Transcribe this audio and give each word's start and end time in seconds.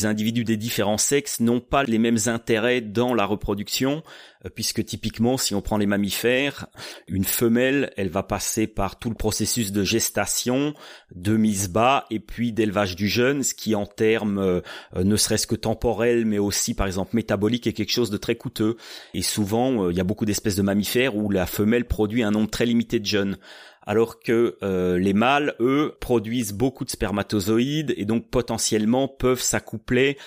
les 0.00 0.06
individus 0.06 0.44
des 0.44 0.56
différents 0.56 0.98
sexes 0.98 1.40
n'ont 1.40 1.60
pas 1.60 1.84
les 1.84 1.98
mêmes 1.98 2.18
intérêts 2.26 2.80
dans 2.80 3.12
la 3.12 3.26
reproduction, 3.26 4.02
euh, 4.46 4.48
puisque 4.48 4.82
typiquement, 4.84 5.36
si 5.36 5.54
on 5.54 5.60
prend 5.60 5.76
les 5.76 5.86
mammifères, 5.86 6.66
une 7.06 7.24
femelle, 7.24 7.92
elle 7.98 8.08
va 8.08 8.22
passer 8.22 8.66
par 8.66 8.98
tout 8.98 9.10
le 9.10 9.14
processus 9.14 9.72
de 9.72 9.84
gestation, 9.84 10.72
de 11.14 11.36
mise 11.36 11.68
bas, 11.68 12.06
et 12.10 12.18
puis 12.18 12.52
d'élevage 12.52 12.96
du 12.96 13.08
jeune, 13.08 13.42
ce 13.42 13.52
qui 13.52 13.74
en 13.74 13.84
termes 13.84 14.38
euh, 14.38 14.60
ne 14.96 15.16
serait-ce 15.16 15.46
que 15.46 15.56
temporel, 15.56 16.24
mais 16.24 16.38
aussi 16.38 16.72
par 16.72 16.86
exemple 16.86 17.14
métabolique, 17.14 17.66
est 17.66 17.74
quelque 17.74 17.92
chose 17.92 18.10
de 18.10 18.16
très 18.16 18.36
coûteux. 18.36 18.76
Et 19.12 19.22
souvent, 19.22 19.90
il 19.90 19.96
y 19.96 20.00
a 20.00 20.04
beaucoup 20.04 20.24
d'espèces 20.24 20.56
de 20.56 20.62
mammifères 20.62 21.14
où 21.14 21.30
la 21.30 21.44
femelle 21.44 21.84
produit 21.84 22.22
un 22.22 22.30
nombre 22.30 22.48
très 22.48 22.64
limité 22.64 23.00
de 23.00 23.06
jeunes 23.06 23.36
alors 23.82 24.20
que 24.20 24.56
euh, 24.62 24.98
les 24.98 25.14
mâles, 25.14 25.54
eux, 25.60 25.96
produisent 26.00 26.52
beaucoup 26.52 26.84
de 26.84 26.90
spermatozoïdes 26.90 27.94
et 27.96 28.04
donc 28.04 28.28
potentiellement 28.28 29.08
peuvent 29.08 29.40
s'accoupler 29.40 30.18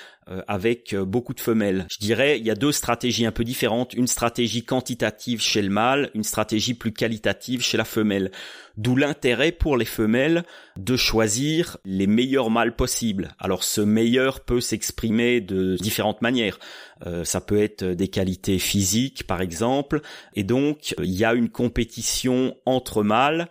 avec 0.48 0.94
euh, 0.94 1.06
beaucoup 1.06 1.34
de 1.34 1.40
femelles. 1.40 1.86
Je 1.92 1.98
dirais, 2.00 2.40
il 2.40 2.46
y 2.46 2.52
a 2.52 2.56
deux 2.56 2.72
stratégies 2.72 3.26
un 3.26 3.32
peu 3.32 3.44
différentes, 3.44 3.94
une 3.94 4.08
stratégie 4.08 4.64
quantitative 4.64 5.42
chez 5.42 5.62
le 5.62 5.70
mâle, 5.70 6.10
une 6.14 6.24
stratégie 6.24 6.74
plus 6.74 6.94
qualitative 6.94 7.62
chez 7.62 7.78
la 7.78 7.86
femelle. 7.86 8.32
D'où 8.78 8.96
l'intérêt 8.96 9.52
pour 9.52 9.78
les 9.78 9.86
femelles 9.86 10.44
de 10.78 10.96
choisir 10.96 11.78
les 11.86 12.08
meilleurs 12.08 12.50
mâles 12.50 12.76
possibles. 12.76 13.36
Alors 13.38 13.64
ce 13.64 13.82
meilleur 13.82 14.40
peut 14.40 14.62
s'exprimer 14.62 15.42
de 15.42 15.76
différentes 15.76 16.22
manières. 16.22 16.60
Euh, 17.06 17.24
ça 17.24 17.42
peut 17.42 17.62
être 17.62 17.84
des 17.84 18.08
qualités 18.08 18.60
physiques 18.60 19.28
par 19.28 19.42
exemple, 19.42 20.02
et 20.36 20.44
donc 20.44 20.96
il 21.00 21.12
y 21.12 21.26
a 21.26 21.34
une 21.34 21.50
compétition 21.50 22.56
entre 22.66 23.04
mâles 23.04 23.50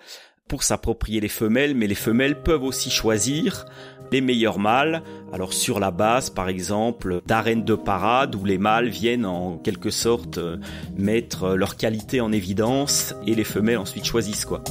pour 0.48 0.64
s'approprier 0.64 1.20
les 1.20 1.28
femelles, 1.28 1.74
mais 1.74 1.86
les 1.86 1.94
femelles 1.94 2.42
peuvent 2.42 2.64
aussi 2.64 2.90
choisir 2.90 3.64
les 4.12 4.20
meilleurs 4.20 4.58
mâles. 4.58 5.02
Alors 5.32 5.52
sur 5.52 5.80
la 5.80 5.90
base, 5.90 6.30
par 6.30 6.48
exemple, 6.48 7.20
d'arènes 7.26 7.64
de 7.64 7.74
parade 7.74 8.34
où 8.34 8.44
les 8.44 8.58
mâles 8.58 8.88
viennent 8.88 9.26
en 9.26 9.56
quelque 9.56 9.90
sorte 9.90 10.38
euh, 10.38 10.58
mettre 10.96 11.54
leur 11.54 11.76
qualité 11.76 12.20
en 12.20 12.30
évidence 12.30 13.14
et 13.26 13.34
les 13.34 13.44
femelles 13.44 13.78
ensuite 13.78 14.04
choisissent 14.04 14.44
quoi. 14.44 14.62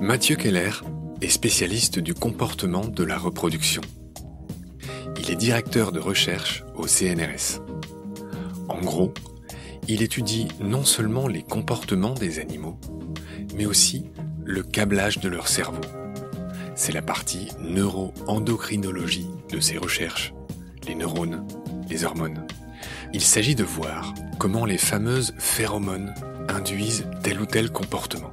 Mathieu 0.00 0.34
Keller 0.34 0.72
est 1.20 1.28
spécialiste 1.28 2.00
du 2.00 2.12
comportement 2.12 2.84
de 2.84 3.04
la 3.04 3.16
reproduction. 3.16 3.82
Il 5.20 5.30
est 5.30 5.36
directeur 5.36 5.92
de 5.92 6.00
recherche 6.00 6.64
au 6.74 6.88
CNRS. 6.88 7.62
En 8.68 8.80
gros, 8.80 9.14
il 9.86 10.02
étudie 10.02 10.48
non 10.60 10.84
seulement 10.84 11.28
les 11.28 11.42
comportements 11.42 12.14
des 12.14 12.40
animaux, 12.40 12.78
mais 13.56 13.66
aussi 13.66 14.06
le 14.44 14.62
câblage 14.62 15.18
de 15.18 15.28
leur 15.28 15.48
cerveau. 15.48 15.80
C'est 16.74 16.92
la 16.92 17.02
partie 17.02 17.48
neuro-endocrinologie 17.60 19.28
de 19.50 19.60
ses 19.60 19.78
recherches, 19.78 20.32
les 20.86 20.94
neurones, 20.94 21.46
les 21.88 22.04
hormones. 22.04 22.46
Il 23.12 23.20
s'agit 23.20 23.54
de 23.54 23.64
voir 23.64 24.14
comment 24.38 24.64
les 24.64 24.78
fameuses 24.78 25.34
phéromones 25.38 26.14
induisent 26.48 27.06
tel 27.22 27.40
ou 27.40 27.46
tel 27.46 27.70
comportement. 27.70 28.32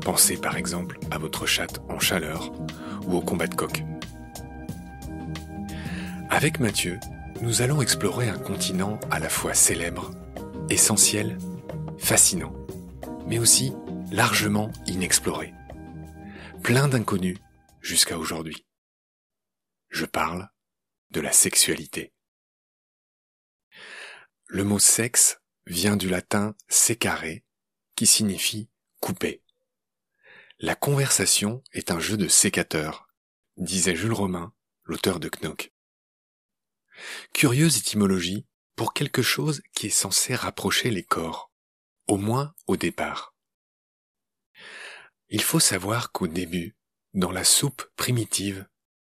Pensez 0.00 0.36
par 0.36 0.56
exemple 0.56 0.98
à 1.10 1.18
votre 1.18 1.46
chatte 1.46 1.80
en 1.88 1.98
chaleur 1.98 2.52
ou 3.06 3.16
au 3.16 3.20
combat 3.20 3.46
de 3.46 3.54
coq. 3.54 3.84
Avec 6.30 6.60
Mathieu, 6.60 6.98
nous 7.42 7.62
allons 7.62 7.82
explorer 7.82 8.28
un 8.28 8.38
continent 8.38 8.98
à 9.10 9.18
la 9.18 9.28
fois 9.28 9.54
célèbre, 9.54 10.10
essentiel, 10.70 11.38
fascinant, 11.98 12.52
mais 13.26 13.38
aussi 13.38 13.72
largement 14.10 14.72
inexploré. 14.86 15.52
Plein 16.62 16.88
d'inconnus 16.88 17.38
jusqu'à 17.80 18.18
aujourd'hui. 18.18 18.66
Je 19.90 20.06
parle 20.06 20.48
de 21.10 21.20
la 21.20 21.32
sexualité. 21.32 22.14
Le 24.46 24.64
mot 24.64 24.78
sexe 24.78 25.40
vient 25.66 25.96
du 25.96 26.08
latin 26.08 26.54
sécaré, 26.68 27.44
qui 27.96 28.06
signifie 28.06 28.70
couper. 29.00 29.42
La 30.58 30.74
conversation 30.74 31.62
est 31.72 31.90
un 31.90 32.00
jeu 32.00 32.16
de 32.16 32.28
sécateur, 32.28 33.08
disait 33.58 33.94
Jules 33.94 34.12
Romain, 34.12 34.54
l'auteur 34.84 35.20
de 35.20 35.28
Knock. 35.28 35.72
Curieuse 37.34 37.76
étymologie 37.76 38.46
pour 38.74 38.94
quelque 38.94 39.22
chose 39.22 39.60
qui 39.74 39.88
est 39.88 39.90
censé 39.90 40.34
rapprocher 40.34 40.90
les 40.90 41.04
corps, 41.04 41.52
au 42.06 42.16
moins 42.16 42.54
au 42.66 42.76
départ. 42.76 43.34
Il 45.30 45.42
faut 45.42 45.60
savoir 45.60 46.12
qu'au 46.12 46.26
début, 46.26 46.76
dans 47.12 47.30
la 47.30 47.44
soupe 47.44 47.84
primitive, 47.96 48.66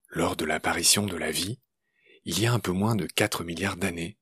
lors 0.09 0.35
de 0.35 0.45
l'apparition 0.45 1.05
de 1.05 1.17
la 1.17 1.31
vie, 1.31 1.59
il 2.23 2.39
y 2.39 2.45
a 2.45 2.53
un 2.53 2.59
peu 2.59 2.71
moins 2.71 2.95
de 2.95 3.05
4 3.05 3.43
milliards 3.43 3.77
d'années, 3.77 4.17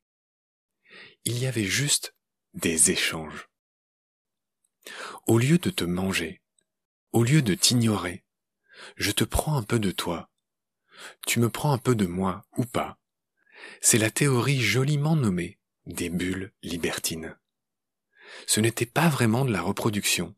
il 1.23 1.37
y 1.39 1.45
avait 1.45 1.65
juste 1.65 2.15
des 2.53 2.91
échanges. 2.91 3.49
Au 5.27 5.37
lieu 5.37 5.57
de 5.57 5.69
te 5.69 5.83
manger, 5.83 6.41
au 7.11 7.23
lieu 7.23 7.41
de 7.41 7.53
t'ignorer, 7.53 8.25
je 8.97 9.11
te 9.11 9.23
prends 9.23 9.55
un 9.55 9.63
peu 9.63 9.79
de 9.79 9.91
toi, 9.91 10.31
tu 11.25 11.39
me 11.39 11.49
prends 11.49 11.71
un 11.73 11.77
peu 11.77 11.95
de 11.95 12.05
moi 12.05 12.45
ou 12.57 12.65
pas. 12.65 12.99
C'est 13.81 13.97
la 13.97 14.11
théorie 14.11 14.61
joliment 14.61 15.15
nommée 15.15 15.59
des 15.85 16.09
bulles 16.09 16.51
libertines. 16.61 17.37
Ce 18.47 18.59
n'était 18.59 18.85
pas 18.85 19.09
vraiment 19.09 19.45
de 19.45 19.51
la 19.51 19.61
reproduction, 19.61 20.35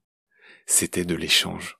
c'était 0.65 1.05
de 1.05 1.15
l'échange. 1.15 1.77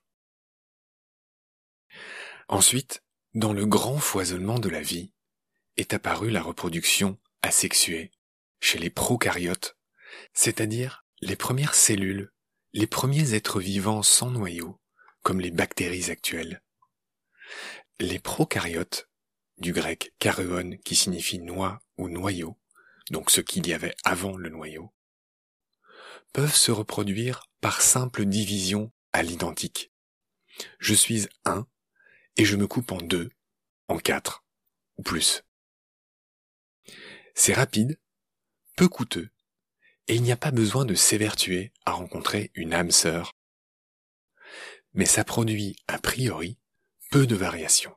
Ensuite, 2.48 3.02
dans 3.34 3.52
le 3.52 3.66
grand 3.66 3.98
foisonnement 3.98 4.58
de 4.58 4.68
la 4.68 4.80
vie, 4.80 5.12
est 5.76 5.92
apparue 5.92 6.30
la 6.30 6.42
reproduction 6.42 7.18
asexuée 7.42 8.10
chez 8.60 8.78
les 8.78 8.90
prokaryotes, 8.90 9.76
c'est-à-dire 10.32 11.04
les 11.20 11.36
premières 11.36 11.74
cellules, 11.74 12.32
les 12.72 12.86
premiers 12.86 13.34
êtres 13.34 13.60
vivants 13.60 14.02
sans 14.02 14.30
noyau, 14.30 14.80
comme 15.22 15.40
les 15.40 15.50
bactéries 15.50 16.10
actuelles. 16.10 16.62
Les 17.98 18.18
prokaryotes, 18.18 19.08
du 19.58 19.72
grec 19.72 20.14
karuon 20.18 20.76
qui 20.84 20.94
signifie 20.94 21.38
noix 21.38 21.80
ou 21.96 22.08
noyau, 22.08 22.58
donc 23.10 23.30
ce 23.30 23.40
qu'il 23.40 23.66
y 23.66 23.72
avait 23.72 23.94
avant 24.04 24.36
le 24.36 24.50
noyau, 24.50 24.92
peuvent 26.36 26.54
se 26.54 26.70
reproduire 26.70 27.48
par 27.62 27.80
simple 27.80 28.26
division 28.26 28.92
à 29.14 29.22
l'identique. 29.22 29.90
Je 30.78 30.92
suis 30.92 31.26
un 31.46 31.66
et 32.36 32.44
je 32.44 32.56
me 32.56 32.66
coupe 32.66 32.92
en 32.92 32.98
deux, 32.98 33.30
en 33.88 33.96
quatre 33.96 34.44
ou 34.98 35.02
plus. 35.02 35.44
C'est 37.34 37.54
rapide, 37.54 37.98
peu 38.76 38.86
coûteux, 38.86 39.30
et 40.08 40.16
il 40.16 40.22
n'y 40.22 40.30
a 40.30 40.36
pas 40.36 40.50
besoin 40.50 40.84
de 40.84 40.94
s'évertuer 40.94 41.72
à 41.86 41.92
rencontrer 41.92 42.50
une 42.52 42.74
âme 42.74 42.90
sœur. 42.90 43.32
Mais 44.92 45.06
ça 45.06 45.24
produit, 45.24 45.74
a 45.86 45.98
priori, 45.98 46.58
peu 47.10 47.26
de 47.26 47.34
variations. 47.34 47.96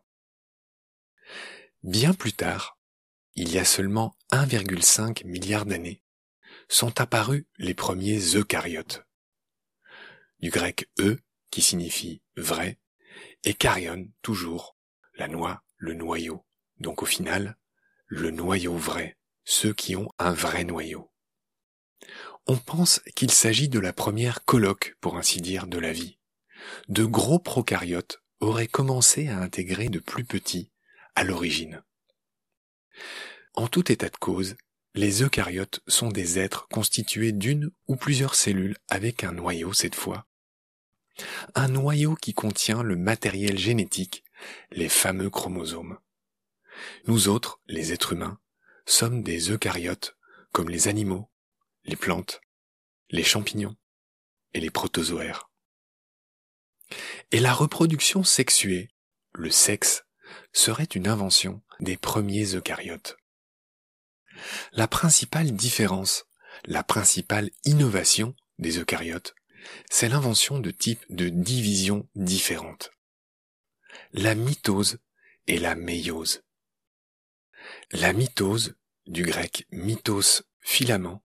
Bien 1.83 2.13
plus 2.13 2.31
tard, 2.31 2.79
il 3.35 3.51
y 3.51 3.57
a 3.57 3.65
seulement 3.65 4.15
1,5 4.31 5.25
milliard 5.25 5.65
d'années, 5.65 6.01
sont 6.69 7.01
apparus 7.01 7.45
les 7.57 7.73
premiers 7.73 8.35
eucaryotes. 8.35 9.03
Du 10.39 10.51
grec 10.51 10.89
e, 10.99 11.17
qui 11.51 11.61
signifie 11.61 12.21
vrai, 12.37 12.79
et 13.43 13.53
carion, 13.53 14.07
toujours, 14.21 14.77
la 15.15 15.27
noix, 15.27 15.63
le 15.77 15.93
noyau. 15.93 16.45
Donc 16.77 17.03
au 17.03 17.05
final, 17.05 17.57
le 18.07 18.31
noyau 18.31 18.75
vrai, 18.75 19.17
ceux 19.43 19.73
qui 19.73 19.95
ont 19.95 20.09
un 20.19 20.31
vrai 20.31 20.63
noyau. 20.63 21.11
On 22.45 22.57
pense 22.57 23.01
qu'il 23.15 23.31
s'agit 23.31 23.67
de 23.67 23.79
la 23.79 23.91
première 23.91 24.45
colloque, 24.45 24.95
pour 25.01 25.17
ainsi 25.17 25.41
dire, 25.41 25.67
de 25.67 25.79
la 25.79 25.91
vie. 25.91 26.19
De 26.87 27.03
gros 27.03 27.39
prokaryotes 27.39 28.21
auraient 28.39 28.67
commencé 28.67 29.27
à 29.27 29.39
intégrer 29.39 29.89
de 29.89 29.99
plus 29.99 30.23
petits 30.23 30.71
à 31.15 31.23
l'origine. 31.23 31.83
En 33.55 33.67
tout 33.67 33.91
état 33.91 34.09
de 34.09 34.17
cause, 34.17 34.55
les 34.95 35.21
eucaryotes 35.21 35.81
sont 35.87 36.09
des 36.09 36.39
êtres 36.39 36.67
constitués 36.69 37.31
d'une 37.31 37.71
ou 37.87 37.95
plusieurs 37.95 38.35
cellules 38.35 38.77
avec 38.87 39.23
un 39.23 39.31
noyau 39.31 39.73
cette 39.73 39.95
fois. 39.95 40.25
Un 41.55 41.67
noyau 41.67 42.15
qui 42.15 42.33
contient 42.33 42.81
le 42.81 42.95
matériel 42.95 43.57
génétique, 43.57 44.23
les 44.71 44.89
fameux 44.89 45.29
chromosomes. 45.29 45.99
Nous 47.05 47.27
autres, 47.27 47.59
les 47.67 47.93
êtres 47.93 48.13
humains, 48.13 48.39
sommes 48.85 49.21
des 49.21 49.51
eucaryotes 49.51 50.15
comme 50.51 50.69
les 50.69 50.87
animaux, 50.87 51.29
les 51.83 51.95
plantes, 51.95 52.41
les 53.09 53.23
champignons 53.23 53.75
et 54.53 54.59
les 54.59 54.71
protozoaires. 54.71 55.51
Et 57.31 57.39
la 57.39 57.53
reproduction 57.53 58.23
sexuée, 58.23 58.89
le 59.33 59.51
sexe, 59.51 60.05
serait 60.53 60.85
une 60.85 61.07
invention 61.07 61.61
des 61.79 61.97
premiers 61.97 62.55
eucaryotes. 62.55 63.17
La 64.73 64.87
principale 64.87 65.51
différence, 65.51 66.25
la 66.65 66.83
principale 66.83 67.49
innovation 67.65 68.35
des 68.57 68.79
eucaryotes, 68.79 69.35
c'est 69.89 70.09
l'invention 70.09 70.59
de 70.59 70.71
types 70.71 71.05
de 71.09 71.29
divisions 71.29 72.07
différentes. 72.15 72.91
la 74.11 74.35
mitose 74.35 74.99
et 75.47 75.57
la 75.57 75.75
méiose. 75.75 76.43
La 77.91 78.13
mitose, 78.13 78.75
du 79.05 79.23
grec 79.23 79.67
mitos 79.71 80.43
filament, 80.61 81.23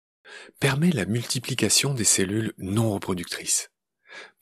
permet 0.61 0.91
la 0.91 1.05
multiplication 1.05 1.95
des 1.95 2.05
cellules 2.05 2.55
non 2.59 2.93
reproductrices. 2.93 3.71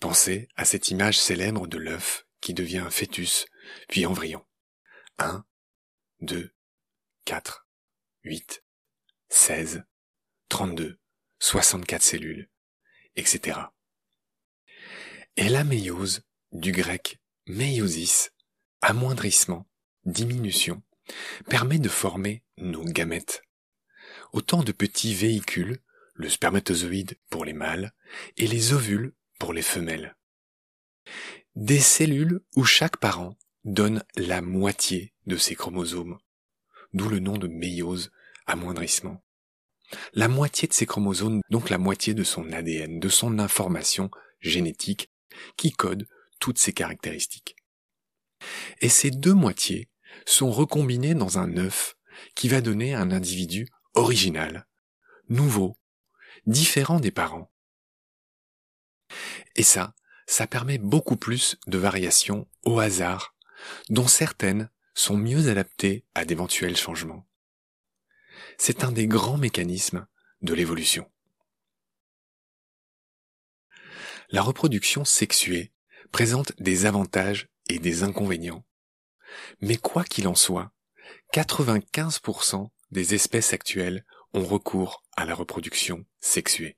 Pensez 0.01 0.49
à 0.57 0.65
cette 0.65 0.91
image 0.91 1.19
célèbre 1.19 1.67
de 1.67 1.79
l'œuf 1.79 2.27
qui 2.41 2.55
devient 2.55 2.87
fœtus, 2.91 3.47
puis 3.89 4.07
embryon. 4.07 4.45
1, 5.19 5.45
2, 6.21 6.53
4, 7.25 7.67
8, 8.25 8.63
16, 9.31 9.83
32, 10.49 10.99
64 11.41 12.03
cellules, 12.03 12.49
etc. 13.17 13.59
Et 15.37 15.49
la 15.49 15.65
méiose, 15.65 16.23
du 16.53 16.71
grec 16.71 17.19
méiosis, 17.49 18.31
amoindrissement, 18.81 19.67
diminution, 20.05 20.83
permet 21.49 21.81
de 21.81 21.89
former 21.89 22.45
nos 22.59 22.85
gamètes. 22.85 23.43
Autant 24.33 24.63
de 24.63 24.71
petits 24.71 25.15
véhicules, 25.15 25.81
le 26.15 26.29
spermatozoïde 26.29 27.19
pour 27.29 27.45
les 27.45 27.55
mâles 27.55 27.93
et 28.37 28.47
les 28.47 28.73
ovules 28.73 29.15
pour 29.41 29.53
les 29.53 29.63
femelles. 29.63 30.17
Des 31.57 31.81
cellules 31.81 32.41
où 32.55 32.63
chaque 32.65 32.99
parent 32.99 33.37
donne 33.65 34.05
la 34.15 34.43
moitié 34.43 35.13
de 35.27 35.37
ses 35.37 35.57
chromosomes, 35.57 36.19
d'où 36.93 37.09
le 37.09 37.19
nom 37.19 37.39
de 37.39 37.49
méiose, 37.49 38.11
amoindrissement. 38.47 39.23
La 40.15 40.29
moitié 40.29 40.69
de 40.69 40.73
ses 40.73 40.87
chromosomes, 40.87 41.41
donc 41.50 41.71
la 41.71 41.79
moitié 41.79 42.15
de 42.15 42.25
son 42.25 42.50
ADN, 42.53 42.99
de 42.99 43.09
son 43.09 43.39
information 43.39 44.11
génétique, 44.41 45.11
qui 45.56 45.73
code 45.73 46.09
toutes 46.41 46.59
ses 46.59 46.73
caractéristiques. 46.73 47.56
Et 48.81 48.89
ces 48.89 49.11
deux 49.11 49.35
moitiés 49.35 49.89
sont 50.27 50.50
recombinées 50.50 51.15
dans 51.15 51.39
un 51.39 51.56
œuf 51.56 51.97
qui 52.35 52.49
va 52.49 52.61
donner 52.61 52.95
un 52.95 53.11
individu 53.11 53.69
original, 53.95 54.67
nouveau, 55.29 55.79
différent 56.47 57.00
des 57.00 57.11
parents. 57.11 57.53
Et 59.56 59.62
ça, 59.62 59.95
ça 60.27 60.47
permet 60.47 60.79
beaucoup 60.79 61.17
plus 61.17 61.56
de 61.67 61.79
variations 61.79 62.49
au 62.65 62.79
hasard, 62.81 63.35
dont 63.88 64.06
certaines 64.06 64.71
sont 64.94 65.17
mieux 65.17 65.49
adaptées 65.49 66.05
à 66.15 66.25
d'éventuels 66.25 66.77
changements. 66.77 67.27
C'est 68.59 68.85
un 68.85 68.93
des 68.93 69.06
grands 69.06 69.39
mécanismes 69.39 70.06
de 70.43 70.55
l'évolution. 70.55 71.11
La 74.31 74.43
reproduction 74.43 75.05
sexuée 75.05 75.73
présente 76.11 76.53
des 76.61 76.87
avantages 76.87 77.49
et 77.69 77.79
des 77.79 78.03
inconvénients. 78.03 78.65
Mais 79.61 79.77
quoi 79.77 80.05
qu'il 80.05 80.29
en 80.29 80.35
soit, 80.35 80.73
95% 81.33 82.71
des 82.91 83.15
espèces 83.15 83.53
actuelles 83.53 84.05
ont 84.35 84.45
recours 84.45 85.03
à 85.17 85.25
la 85.25 85.35
reproduction 85.35 86.05
sexuée. 86.21 86.77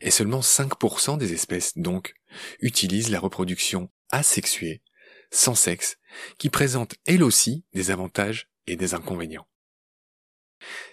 Et 0.00 0.10
seulement 0.10 0.40
5% 0.40 1.18
des 1.18 1.32
espèces, 1.32 1.76
donc, 1.76 2.14
utilisent 2.60 3.10
la 3.10 3.20
reproduction 3.20 3.90
asexuée, 4.10 4.82
sans 5.30 5.54
sexe, 5.54 5.98
qui 6.38 6.50
présente 6.50 6.94
elle 7.04 7.22
aussi 7.22 7.64
des 7.72 7.90
avantages 7.90 8.48
et 8.66 8.76
des 8.76 8.94
inconvénients. 8.94 9.48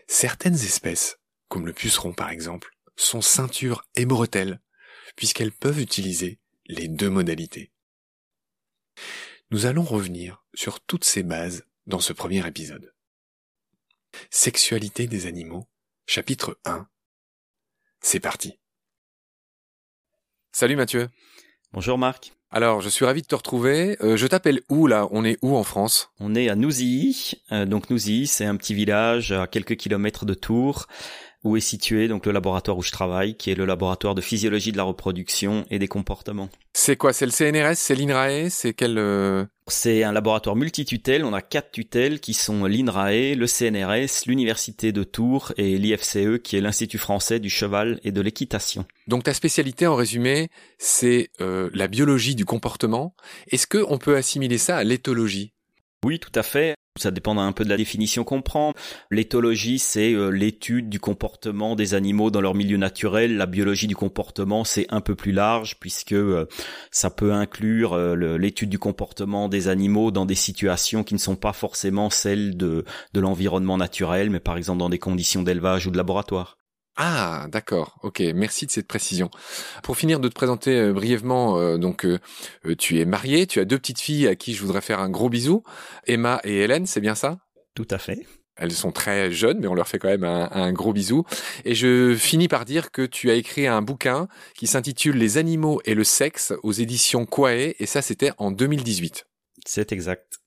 Certaines 0.07 0.55
espèces, 0.55 1.19
comme 1.47 1.65
le 1.65 1.73
puceron 1.73 2.13
par 2.13 2.29
exemple, 2.29 2.75
sont 2.95 3.21
ceinture 3.21 3.87
et 3.95 4.05
bretelles, 4.05 4.61
puisqu'elles 5.15 5.51
peuvent 5.51 5.79
utiliser 5.79 6.39
les 6.65 6.87
deux 6.87 7.09
modalités. 7.09 7.71
Nous 9.51 9.65
allons 9.65 9.83
revenir 9.83 10.43
sur 10.53 10.81
toutes 10.81 11.03
ces 11.03 11.23
bases 11.23 11.65
dans 11.85 11.99
ce 11.99 12.13
premier 12.13 12.45
épisode. 12.47 12.93
Sexualité 14.29 15.07
des 15.07 15.25
animaux, 15.25 15.67
chapitre 16.05 16.59
1. 16.65 16.87
C'est 18.01 18.19
parti. 18.19 18.59
Salut 20.51 20.75
Mathieu. 20.75 21.09
Bonjour 21.71 21.97
Marc. 21.97 22.33
Alors, 22.55 22.81
je 22.81 22.89
suis 22.89 23.03
ravi 23.03 23.23
de 23.23 23.25
te 23.25 23.33
retrouver. 23.33 23.97
Euh, 24.03 24.15
je 24.15 24.27
t'appelle 24.27 24.61
où 24.69 24.85
là? 24.85 25.07
On 25.09 25.25
est 25.25 25.39
où 25.41 25.55
en 25.55 25.63
France? 25.63 26.11
On 26.19 26.35
est 26.35 26.49
à 26.49 26.55
Nouzilly. 26.55 27.41
Euh, 27.51 27.65
donc 27.65 27.89
Nouzilly, 27.89 28.27
c'est 28.27 28.45
un 28.45 28.55
petit 28.57 28.75
village 28.75 29.31
à 29.31 29.47
quelques 29.47 29.75
kilomètres 29.75 30.23
de 30.27 30.35
Tours 30.35 30.85
où 31.43 31.57
est 31.57 31.61
situé 31.61 32.07
donc 32.07 32.25
le 32.25 32.31
laboratoire 32.31 32.77
où 32.77 32.81
je 32.81 32.91
travaille, 32.91 33.35
qui 33.35 33.51
est 33.51 33.55
le 33.55 33.65
laboratoire 33.65 34.15
de 34.15 34.21
physiologie 34.21 34.71
de 34.71 34.77
la 34.77 34.83
reproduction 34.83 35.65
et 35.69 35.79
des 35.79 35.87
comportements. 35.87 36.49
C'est 36.73 36.95
quoi 36.95 37.13
C'est 37.13 37.25
le 37.25 37.31
CNRS 37.31 37.75
C'est 37.75 37.95
l'INRAE 37.95 38.49
C'est 38.49 38.73
quel 38.73 38.97
euh, 38.97 39.45
C'est 39.67 40.03
un 40.03 40.11
laboratoire 40.11 40.55
multitutelle. 40.55 41.23
On 41.23 41.33
a 41.33 41.41
quatre 41.41 41.71
tutelles 41.71 42.19
qui 42.19 42.33
sont 42.33 42.65
l'INRAE, 42.65 43.35
le 43.35 43.45
CNRS, 43.45 44.25
l'Université 44.25 44.91
de 44.91 45.03
Tours 45.03 45.53
et 45.57 45.77
l'IFCE, 45.77 46.39
qui 46.43 46.55
est 46.55 46.61
l'Institut 46.61 46.97
français 46.97 47.39
du 47.39 47.49
cheval 47.49 47.99
et 48.03 48.11
de 48.11 48.21
l'équitation. 48.21 48.85
Donc 49.07 49.23
ta 49.23 49.33
spécialité, 49.33 49.85
en 49.85 49.95
résumé, 49.95 50.49
c'est 50.77 51.29
euh, 51.41 51.69
la 51.73 51.87
biologie 51.87 52.35
du 52.35 52.45
comportement. 52.45 53.15
Est-ce 53.49 53.67
que 53.67 53.83
on 53.87 53.97
peut 53.97 54.15
assimiler 54.15 54.57
ça 54.57 54.77
à 54.77 54.83
l'éthologie? 54.83 55.53
Oui, 56.03 56.19
tout 56.19 56.31
à 56.35 56.43
fait. 56.43 56.75
Ça 56.99 57.09
dépend 57.09 57.35
un 57.35 57.51
peu 57.53 57.63
de 57.63 57.69
la 57.69 57.77
définition 57.77 58.23
qu'on 58.23 58.43
prend. 58.43 58.73
L'éthologie, 59.09 59.79
c'est 59.79 60.13
euh, 60.13 60.29
l'étude 60.29 60.89
du 60.89 60.99
comportement 60.99 61.75
des 61.75 61.95
animaux 61.95 62.29
dans 62.29 62.39
leur 62.39 62.53
milieu 62.53 62.77
naturel. 62.77 63.35
La 63.35 63.47
biologie 63.47 63.87
du 63.87 63.95
comportement, 63.95 64.63
c'est 64.63 64.85
un 64.89 65.01
peu 65.01 65.15
plus 65.15 65.31
large 65.31 65.77
puisque 65.79 66.13
euh, 66.13 66.45
ça 66.91 67.09
peut 67.09 67.33
inclure 67.33 67.93
euh, 67.93 68.37
l'étude 68.37 68.69
du 68.69 68.77
comportement 68.77 69.49
des 69.49 69.69
animaux 69.69 70.11
dans 70.11 70.27
des 70.27 70.35
situations 70.35 71.03
qui 71.03 71.15
ne 71.15 71.19
sont 71.19 71.35
pas 71.35 71.53
forcément 71.53 72.11
celles 72.11 72.57
de, 72.57 72.85
de 73.13 73.19
l'environnement 73.19 73.77
naturel, 73.77 74.29
mais 74.29 74.39
par 74.39 74.55
exemple 74.55 74.77
dans 74.77 74.89
des 74.89 74.99
conditions 74.99 75.41
d'élevage 75.41 75.87
ou 75.87 75.91
de 75.91 75.97
laboratoire. 75.97 76.59
Ah, 76.95 77.47
d'accord. 77.49 77.97
Ok, 78.03 78.21
merci 78.35 78.67
de 78.67 78.71
cette 78.71 78.87
précision. 78.87 79.31
Pour 79.81 79.97
finir 79.97 80.19
de 80.19 80.27
te 80.27 80.33
présenter 80.33 80.79
euh, 80.79 80.93
brièvement, 80.93 81.57
euh, 81.57 81.77
donc 81.77 82.05
euh, 82.05 82.19
tu 82.77 82.99
es 82.99 83.05
marié, 83.05 83.47
tu 83.47 83.59
as 83.59 83.65
deux 83.65 83.79
petites 83.79 83.99
filles 83.99 84.27
à 84.27 84.35
qui 84.35 84.53
je 84.53 84.61
voudrais 84.61 84.81
faire 84.81 84.99
un 84.99 85.09
gros 85.09 85.29
bisou, 85.29 85.63
Emma 86.05 86.39
et 86.43 86.57
Hélène, 86.57 86.85
c'est 86.85 87.01
bien 87.01 87.15
ça? 87.15 87.39
Tout 87.73 87.87
à 87.89 87.97
fait. 87.97 88.27
Elles 88.55 88.71
sont 88.71 88.91
très 88.91 89.31
jeunes, 89.31 89.59
mais 89.59 89.67
on 89.67 89.73
leur 89.73 89.87
fait 89.87 89.97
quand 89.97 90.09
même 90.09 90.23
un, 90.23 90.47
un, 90.51 90.71
gros 90.71 90.93
bisou. 90.93 91.23
Et 91.65 91.73
je 91.73 92.13
finis 92.15 92.47
par 92.47 92.65
dire 92.65 92.91
que 92.91 93.01
tu 93.01 93.31
as 93.31 93.33
écrit 93.33 93.65
un 93.65 93.81
bouquin 93.81 94.27
qui 94.55 94.67
s'intitule 94.67 95.17
Les 95.17 95.39
animaux 95.39 95.81
et 95.85 95.95
le 95.95 96.03
sexe 96.03 96.53
aux 96.61 96.73
éditions 96.73 97.25
Quae, 97.25 97.73
et 97.79 97.85
ça 97.87 98.03
c'était 98.03 98.31
en 98.37 98.51
2018. 98.51 99.25
C'est 99.65 99.91
exact. 99.91 100.42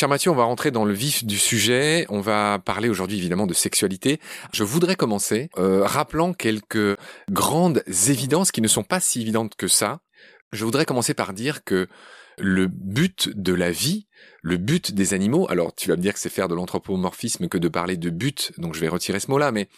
Cher 0.00 0.08
Mathieu, 0.08 0.30
on 0.30 0.34
va 0.34 0.44
rentrer 0.44 0.70
dans 0.70 0.86
le 0.86 0.94
vif 0.94 1.26
du 1.26 1.36
sujet. 1.36 2.06
On 2.08 2.22
va 2.22 2.58
parler 2.58 2.88
aujourd'hui 2.88 3.18
évidemment 3.18 3.46
de 3.46 3.52
sexualité. 3.52 4.18
Je 4.50 4.64
voudrais 4.64 4.96
commencer 4.96 5.50
euh, 5.58 5.84
rappelant 5.84 6.32
quelques 6.32 6.96
grandes 7.30 7.82
évidences 8.08 8.50
qui 8.50 8.62
ne 8.62 8.66
sont 8.66 8.82
pas 8.82 8.98
si 8.98 9.20
évidentes 9.20 9.56
que 9.56 9.68
ça. 9.68 10.00
Je 10.52 10.64
voudrais 10.64 10.86
commencer 10.86 11.12
par 11.12 11.34
dire 11.34 11.64
que 11.64 11.86
le 12.38 12.66
but 12.66 13.28
de 13.36 13.52
la 13.52 13.70
vie, 13.70 14.06
le 14.40 14.56
but 14.56 14.94
des 14.94 15.12
animaux, 15.12 15.46
alors 15.50 15.74
tu 15.74 15.90
vas 15.90 15.96
me 15.96 16.00
dire 16.00 16.14
que 16.14 16.18
c'est 16.18 16.30
faire 16.30 16.48
de 16.48 16.54
l'anthropomorphisme 16.54 17.48
que 17.48 17.58
de 17.58 17.68
parler 17.68 17.98
de 17.98 18.08
but, 18.08 18.52
donc 18.56 18.74
je 18.74 18.80
vais 18.80 18.88
retirer 18.88 19.20
ce 19.20 19.30
mot-là, 19.30 19.52
mais 19.52 19.68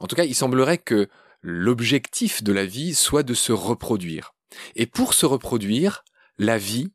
en 0.00 0.06
tout 0.06 0.16
cas, 0.16 0.24
il 0.24 0.34
semblerait 0.34 0.78
que 0.78 1.06
l'objectif 1.42 2.42
de 2.42 2.54
la 2.54 2.64
vie 2.64 2.94
soit 2.94 3.24
de 3.24 3.34
se 3.34 3.52
reproduire. 3.52 4.32
Et 4.74 4.86
pour 4.86 5.12
se 5.12 5.26
reproduire, 5.26 6.02
la 6.38 6.56
vie 6.56 6.88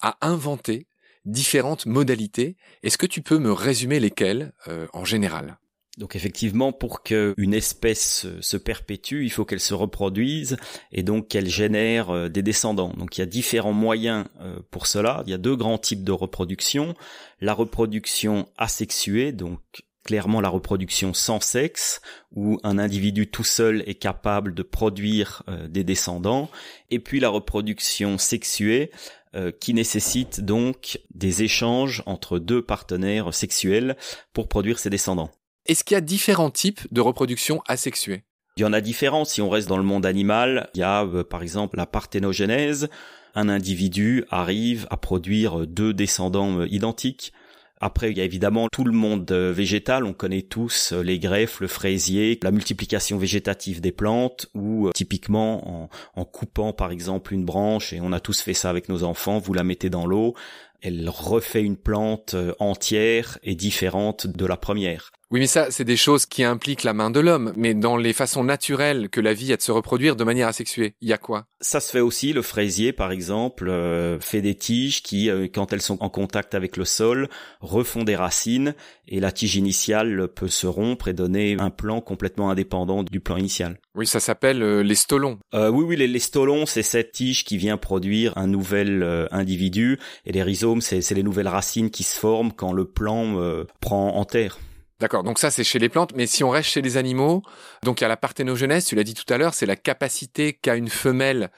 a 0.00 0.18
inventé 0.20 0.88
différentes 1.28 1.86
modalités. 1.86 2.56
Est-ce 2.82 2.98
que 2.98 3.06
tu 3.06 3.22
peux 3.22 3.38
me 3.38 3.52
résumer 3.52 4.00
lesquelles 4.00 4.52
euh, 4.66 4.86
en 4.92 5.04
général? 5.04 5.58
Donc 5.98 6.14
effectivement, 6.14 6.72
pour 6.72 7.02
qu'une 7.02 7.54
espèce 7.54 8.26
se 8.40 8.56
perpétue, 8.56 9.24
il 9.24 9.30
faut 9.30 9.44
qu'elle 9.44 9.60
se 9.60 9.74
reproduise 9.74 10.56
et 10.92 11.02
donc 11.02 11.28
qu'elle 11.28 11.48
génère 11.48 12.10
euh, 12.10 12.28
des 12.28 12.42
descendants. 12.42 12.94
Donc 12.96 13.16
il 13.16 13.20
y 13.20 13.22
a 13.22 13.26
différents 13.26 13.72
moyens 13.72 14.26
euh, 14.40 14.60
pour 14.70 14.86
cela. 14.86 15.22
Il 15.26 15.30
y 15.30 15.34
a 15.34 15.38
deux 15.38 15.56
grands 15.56 15.78
types 15.78 16.04
de 16.04 16.12
reproduction. 16.12 16.94
La 17.40 17.52
reproduction 17.52 18.48
asexuée, 18.56 19.32
donc 19.32 19.60
clairement 20.04 20.40
la 20.40 20.48
reproduction 20.48 21.12
sans 21.12 21.40
sexe, 21.40 22.00
où 22.32 22.58
un 22.62 22.78
individu 22.78 23.26
tout 23.26 23.44
seul 23.44 23.82
est 23.86 23.96
capable 23.96 24.54
de 24.54 24.62
produire 24.62 25.42
des 25.68 25.84
descendants, 25.84 26.48
et 26.88 26.98
puis 26.98 27.20
la 27.20 27.28
reproduction 27.28 28.16
sexuée, 28.16 28.90
euh, 29.34 29.52
qui 29.52 29.74
nécessite 29.74 30.40
donc 30.40 31.00
des 31.14 31.42
échanges 31.42 32.02
entre 32.06 32.38
deux 32.38 32.62
partenaires 32.62 33.34
sexuels 33.34 33.96
pour 34.32 34.48
produire 34.48 34.78
ses 34.78 34.90
descendants. 34.90 35.30
Est-ce 35.66 35.84
qu'il 35.84 35.94
y 35.94 35.98
a 35.98 36.00
différents 36.00 36.50
types 36.50 36.80
de 36.92 37.00
reproduction 37.00 37.62
asexuée 37.68 38.24
Il 38.56 38.62
y 38.62 38.64
en 38.64 38.72
a 38.72 38.80
différents. 38.80 39.24
Si 39.24 39.42
on 39.42 39.50
reste 39.50 39.68
dans 39.68 39.76
le 39.76 39.82
monde 39.82 40.06
animal, 40.06 40.70
il 40.74 40.80
y 40.80 40.82
a 40.82 41.04
euh, 41.04 41.24
par 41.24 41.42
exemple 41.42 41.76
la 41.76 41.86
parthénogenèse. 41.86 42.88
Un 43.34 43.48
individu 43.48 44.24
arrive 44.30 44.86
à 44.90 44.96
produire 44.96 45.66
deux 45.66 45.92
descendants 45.92 46.60
euh, 46.60 46.66
identiques. 46.68 47.32
Après, 47.80 48.10
il 48.10 48.18
y 48.18 48.20
a 48.20 48.24
évidemment 48.24 48.68
tout 48.70 48.84
le 48.84 48.92
monde 48.92 49.30
euh, 49.30 49.52
végétal. 49.52 50.04
On 50.04 50.12
connaît 50.12 50.42
tous 50.42 50.92
euh, 50.92 51.02
les 51.02 51.18
greffes, 51.18 51.60
le 51.60 51.68
fraisier, 51.68 52.38
la 52.42 52.50
multiplication 52.50 53.18
végétative 53.18 53.80
des 53.80 53.92
plantes, 53.92 54.48
ou 54.54 54.88
euh, 54.88 54.90
typiquement 54.94 55.88
en, 56.14 56.24
coupant 56.24 56.72
par 56.72 56.90
exemple 56.90 57.32
une 57.32 57.44
branche, 57.44 57.92
et 57.92 58.00
on 58.00 58.12
a 58.12 58.20
tous 58.20 58.40
fait 58.40 58.54
ça 58.54 58.70
avec 58.70 58.88
nos 58.88 59.02
enfants, 59.02 59.38
vous 59.38 59.54
la 59.54 59.64
mettez 59.64 59.90
dans 59.90 60.06
l'eau, 60.06 60.34
elle 60.80 61.08
refait 61.08 61.62
une 61.62 61.76
plante 61.76 62.36
entière 62.58 63.38
et 63.42 63.54
différente 63.54 64.26
de 64.26 64.46
la 64.46 64.56
première. 64.56 65.10
Oui, 65.30 65.40
mais 65.40 65.46
ça, 65.46 65.70
c'est 65.70 65.84
des 65.84 65.98
choses 65.98 66.24
qui 66.24 66.42
impliquent 66.42 66.84
la 66.84 66.94
main 66.94 67.10
de 67.10 67.20
l'homme. 67.20 67.52
Mais 67.54 67.74
dans 67.74 67.98
les 67.98 68.14
façons 68.14 68.44
naturelles 68.44 69.10
que 69.10 69.20
la 69.20 69.34
vie 69.34 69.52
a 69.52 69.58
de 69.58 69.62
se 69.62 69.70
reproduire 69.70 70.16
de 70.16 70.24
manière 70.24 70.48
asexuée, 70.48 70.94
il 71.02 71.08
y 71.08 71.12
a 71.12 71.18
quoi? 71.18 71.44
Ça 71.60 71.80
se 71.80 71.90
fait 71.90 72.00
aussi. 72.00 72.32
Le 72.32 72.40
fraisier, 72.40 72.94
par 72.94 73.12
exemple, 73.12 73.68
euh, 73.68 74.18
fait 74.20 74.40
des 74.40 74.54
tiges 74.54 75.02
qui, 75.02 75.28
euh, 75.28 75.46
quand 75.52 75.74
elles 75.74 75.82
sont 75.82 76.02
en 76.02 76.08
contact 76.08 76.54
avec 76.54 76.78
le 76.78 76.86
sol, 76.86 77.28
refont 77.60 78.04
des 78.04 78.16
racines 78.16 78.74
et 79.06 79.20
la 79.20 79.30
tige 79.30 79.56
initiale 79.56 80.28
peut 80.28 80.48
se 80.48 80.66
rompre 80.66 81.08
et 81.08 81.12
donner 81.12 81.56
un 81.58 81.68
plan 81.68 82.00
complètement 82.00 82.48
indépendant 82.48 83.02
du 83.02 83.20
plan 83.20 83.36
initial. 83.36 83.78
Oui, 83.94 84.06
ça 84.06 84.20
s'appelle 84.20 84.62
euh, 84.62 84.82
les 84.82 84.94
stolons. 84.94 85.38
oui, 85.52 85.84
oui, 85.84 85.96
les, 85.96 86.06
les 86.06 86.18
stolons, 86.20 86.64
c'est 86.64 86.82
cette 86.82 87.12
tige 87.12 87.44
qui 87.44 87.58
vient 87.58 87.76
produire 87.76 88.32
un 88.38 88.46
nouvel 88.46 89.28
individu 89.30 89.98
et 90.24 90.32
les 90.32 90.42
rhizomes, 90.42 90.80
c'est 90.80 91.10
les 91.10 91.22
nouvelles 91.22 91.48
racines 91.48 91.90
qui 91.90 92.02
se 92.02 92.18
forment 92.18 92.52
quand 92.52 92.72
le 92.72 92.86
plan 92.86 93.36
prend 93.80 94.16
en 94.16 94.24
terre. 94.24 94.58
D'accord, 95.00 95.22
donc 95.22 95.38
ça 95.38 95.52
c'est 95.52 95.62
chez 95.62 95.78
les 95.78 95.88
plantes, 95.88 96.12
mais 96.16 96.26
si 96.26 96.42
on 96.42 96.50
reste 96.50 96.70
chez 96.70 96.82
les 96.82 96.96
animaux, 96.96 97.42
donc 97.84 98.00
il 98.00 98.02
y 98.02 98.04
a 98.04 98.08
la 98.08 98.16
parthénogenèse, 98.16 98.84
tu 98.84 98.96
l'as 98.96 99.04
dit 99.04 99.14
tout 99.14 99.32
à 99.32 99.38
l'heure, 99.38 99.54
c'est 99.54 99.64
la 99.64 99.76
capacité 99.76 100.54
qu'a 100.54 100.74
une 100.74 100.88
femelle 100.88 101.50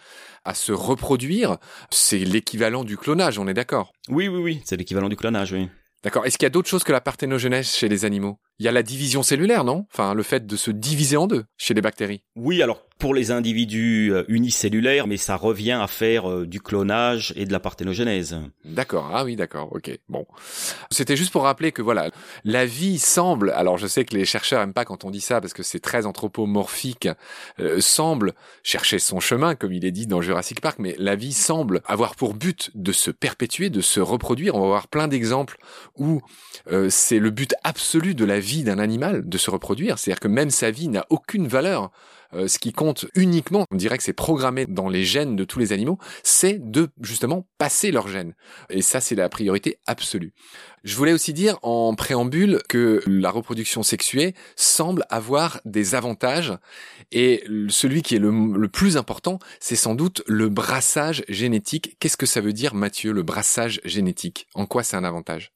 à 0.44 0.52
se 0.52 0.72
reproduire, 0.72 1.56
c'est 1.90 2.18
l'équivalent 2.18 2.84
du 2.84 2.98
clonage, 2.98 3.38
on 3.38 3.48
est 3.48 3.54
d'accord? 3.54 3.92
Oui, 4.10 4.28
oui, 4.28 4.40
oui, 4.42 4.62
c'est 4.66 4.76
l'équivalent 4.76 5.08
du 5.08 5.16
clonage, 5.16 5.52
oui. 5.52 5.70
D'accord, 6.04 6.26
est-ce 6.26 6.36
qu'il 6.36 6.44
y 6.44 6.48
a 6.48 6.50
d'autres 6.50 6.68
choses 6.68 6.84
que 6.84 6.92
la 6.92 7.00
parthénogenèse 7.00 7.70
chez 7.70 7.88
les 7.88 8.04
animaux? 8.04 8.38
Il 8.60 8.64
y 8.64 8.68
a 8.68 8.72
la 8.72 8.82
division 8.82 9.22
cellulaire, 9.22 9.64
non? 9.64 9.86
Enfin, 9.90 10.12
le 10.12 10.22
fait 10.22 10.46
de 10.46 10.54
se 10.54 10.70
diviser 10.70 11.16
en 11.16 11.26
deux 11.26 11.46
chez 11.56 11.72
les 11.72 11.80
bactéries. 11.80 12.22
Oui, 12.36 12.62
alors 12.62 12.82
pour 12.98 13.14
les 13.14 13.30
individus 13.30 14.12
euh, 14.12 14.24
unicellulaires, 14.28 15.06
mais 15.06 15.16
ça 15.16 15.34
revient 15.34 15.78
à 15.80 15.86
faire 15.86 16.30
euh, 16.30 16.46
du 16.46 16.60
clonage 16.60 17.32
et 17.34 17.46
de 17.46 17.52
la 17.52 17.58
parthénogenèse. 17.58 18.38
D'accord. 18.66 19.10
Ah 19.14 19.24
oui, 19.24 19.34
d'accord. 19.34 19.72
Ok. 19.72 19.90
Bon, 20.10 20.26
c'était 20.90 21.16
juste 21.16 21.32
pour 21.32 21.44
rappeler 21.44 21.72
que 21.72 21.80
voilà, 21.80 22.10
la 22.44 22.66
vie 22.66 22.98
semble. 22.98 23.50
Alors, 23.52 23.78
je 23.78 23.86
sais 23.86 24.04
que 24.04 24.14
les 24.14 24.26
chercheurs 24.26 24.60
aiment 24.60 24.74
pas 24.74 24.84
quand 24.84 25.06
on 25.06 25.10
dit 25.10 25.22
ça 25.22 25.40
parce 25.40 25.54
que 25.54 25.62
c'est 25.62 25.80
très 25.80 26.04
anthropomorphique. 26.04 27.08
Euh, 27.58 27.80
semble 27.80 28.34
chercher 28.62 28.98
son 28.98 29.18
chemin, 29.18 29.54
comme 29.54 29.72
il 29.72 29.86
est 29.86 29.90
dit 29.90 30.06
dans 30.06 30.20
Jurassic 30.20 30.60
Park, 30.60 30.76
mais 30.78 30.94
la 30.98 31.16
vie 31.16 31.32
semble 31.32 31.80
avoir 31.86 32.14
pour 32.14 32.34
but 32.34 32.70
de 32.74 32.92
se 32.92 33.10
perpétuer, 33.10 33.70
de 33.70 33.80
se 33.80 34.00
reproduire. 34.00 34.54
On 34.54 34.60
va 34.60 34.66
voir 34.66 34.88
plein 34.88 35.08
d'exemples 35.08 35.56
où 35.96 36.20
c'est 36.88 37.18
le 37.18 37.30
but 37.30 37.54
absolu 37.64 38.14
de 38.14 38.24
la 38.24 38.38
vie 38.38 38.49
d'un 38.58 38.78
animal 38.78 39.28
de 39.28 39.38
se 39.38 39.50
reproduire. 39.50 39.98
C'est-à-dire 39.98 40.20
que 40.20 40.28
même 40.28 40.50
sa 40.50 40.70
vie 40.70 40.88
n'a 40.88 41.06
aucune 41.10 41.48
valeur. 41.48 41.90
Euh, 42.32 42.46
ce 42.46 42.58
qui 42.58 42.72
compte 42.72 43.06
uniquement, 43.14 43.64
on 43.72 43.76
dirait 43.76 43.98
que 43.98 44.04
c'est 44.04 44.12
programmé 44.12 44.66
dans 44.66 44.88
les 44.88 45.04
gènes 45.04 45.34
de 45.34 45.44
tous 45.44 45.58
les 45.58 45.72
animaux, 45.72 45.98
c'est 46.22 46.58
de 46.70 46.88
justement 47.00 47.46
passer 47.58 47.90
leurs 47.90 48.06
gènes. 48.06 48.34
Et 48.68 48.82
ça, 48.82 49.00
c'est 49.00 49.16
la 49.16 49.28
priorité 49.28 49.78
absolue. 49.86 50.32
Je 50.84 50.96
voulais 50.96 51.12
aussi 51.12 51.32
dire 51.32 51.58
en 51.62 51.94
préambule 51.94 52.60
que 52.68 53.02
la 53.06 53.30
reproduction 53.30 53.82
sexuée 53.82 54.34
semble 54.54 55.04
avoir 55.10 55.60
des 55.64 55.94
avantages 55.94 56.54
et 57.10 57.44
celui 57.68 58.02
qui 58.02 58.14
est 58.14 58.20
le 58.20 58.68
plus 58.68 58.96
important, 58.96 59.38
c'est 59.58 59.76
sans 59.76 59.94
doute 59.94 60.22
le 60.26 60.48
brassage 60.48 61.24
génétique. 61.28 61.96
Qu'est-ce 61.98 62.16
que 62.16 62.26
ça 62.26 62.40
veut 62.40 62.52
dire, 62.52 62.74
Mathieu, 62.74 63.12
le 63.12 63.22
brassage 63.22 63.80
génétique? 63.84 64.46
En 64.54 64.66
quoi 64.66 64.84
c'est 64.84 64.96
un 64.96 65.04
avantage? 65.04 65.52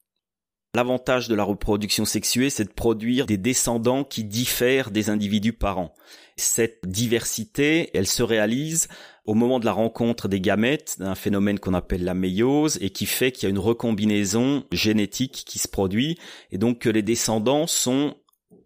L'avantage 0.75 1.29
de 1.29 1.35
la 1.35 1.45
reproduction 1.45 2.03
sexuée, 2.03 2.49
c'est 2.49 2.65
de 2.65 2.73
produire 2.73 3.27
des 3.27 3.37
descendants 3.37 4.03
qui 4.03 4.25
diffèrent 4.25 4.91
des 4.91 5.09
individus 5.09 5.53
parents. 5.53 5.93
Cette 6.35 6.85
diversité, 6.85 7.91
elle 7.93 8.07
se 8.07 8.21
réalise 8.23 8.89
au 9.23 9.35
moment 9.35 9.61
de 9.61 9.65
la 9.65 9.71
rencontre 9.71 10.27
des 10.27 10.41
gamètes 10.41 10.97
d'un 10.99 11.15
phénomène 11.15 11.59
qu'on 11.59 11.73
appelle 11.73 12.03
la 12.03 12.13
méiose 12.13 12.77
et 12.81 12.89
qui 12.89 13.05
fait 13.05 13.31
qu'il 13.31 13.43
y 13.43 13.45
a 13.45 13.51
une 13.51 13.57
recombinaison 13.57 14.65
génétique 14.73 15.45
qui 15.47 15.59
se 15.59 15.69
produit 15.69 16.19
et 16.51 16.57
donc 16.57 16.79
que 16.79 16.89
les 16.89 17.03
descendants 17.03 17.67
sont 17.67 18.15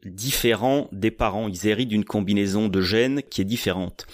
différents 0.04 0.90
des 0.92 1.12
parents. 1.12 1.48
Ils 1.48 1.68
héritent 1.68 1.90
d'une 1.90 2.06
combinaison 2.06 2.70
de 2.70 2.82
gènes 2.82 3.22
qui 3.22 3.42
est 3.42 3.46
différente. 3.46 4.08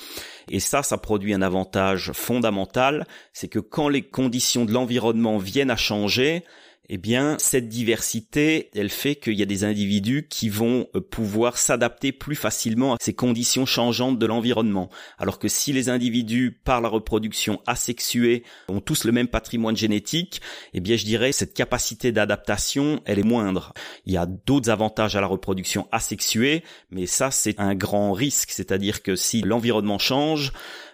Et 0.49 0.59
ça, 0.59 0.83
ça 0.83 0.97
produit 0.97 1.33
un 1.33 1.41
avantage 1.41 2.11
fondamental, 2.11 3.07
c'est 3.31 3.47
que 3.47 3.59
quand 3.59 3.87
les 3.87 4.01
conditions 4.01 4.65
de 4.65 4.73
l'environnement 4.73 5.37
viennent 5.37 5.71
à 5.71 5.77
changer, 5.77 6.43
eh 6.89 6.97
bien, 6.97 7.37
cette 7.39 7.67
diversité, 7.67 8.69
elle 8.75 8.89
fait 8.89 9.15
qu'il 9.15 9.33
y 9.33 9.41
a 9.41 9.47
des 9.47 9.63
individus 9.63 10.27
qui 10.29 10.49
vont 10.49 10.87
euh, 10.95 11.01
pouvoir 11.01 11.57
s'adapter 11.57 12.11
plus 12.11 12.35
facilement 12.35 12.93
à 12.93 12.97
ces 13.01 13.13
conditions 13.13 13.65
changeantes 13.65 14.19
de 14.19 14.25
l'environnement. 14.25 14.89
Alors 15.17 15.39
que 15.39 15.47
si 15.47 15.73
les 15.73 15.89
individus, 15.89 16.59
par 16.63 16.81
la 16.81 16.89
reproduction 16.89 17.61
asexuée, 17.65 18.43
ont 18.67 18.81
tous 18.81 19.03
le 19.03 19.11
même 19.11 19.27
patrimoine 19.27 19.75
génétique, 19.75 20.41
eh 20.73 20.79
bien, 20.79 20.95
je 20.95 21.05
dirais, 21.05 21.31
cette 21.31 21.53
capacité 21.53 22.11
d'adaptation, 22.11 23.01
elle 23.05 23.19
est 23.19 23.23
moindre. 23.23 23.73
Il 24.05 24.13
y 24.13 24.17
a 24.17 24.25
d'autres 24.25 24.69
avantages 24.69 25.15
à 25.15 25.21
la 25.21 25.27
reproduction 25.27 25.87
asexuée, 25.91 26.63
mais 26.91 27.07
ça, 27.07 27.31
c'est 27.31 27.59
un 27.59 27.75
grand 27.75 28.13
risque. 28.13 28.51
C'est-à-dire 28.51 29.01
que 29.01 29.15
si 29.15 29.41
l'environnement 29.41 29.99
change 29.99 30.53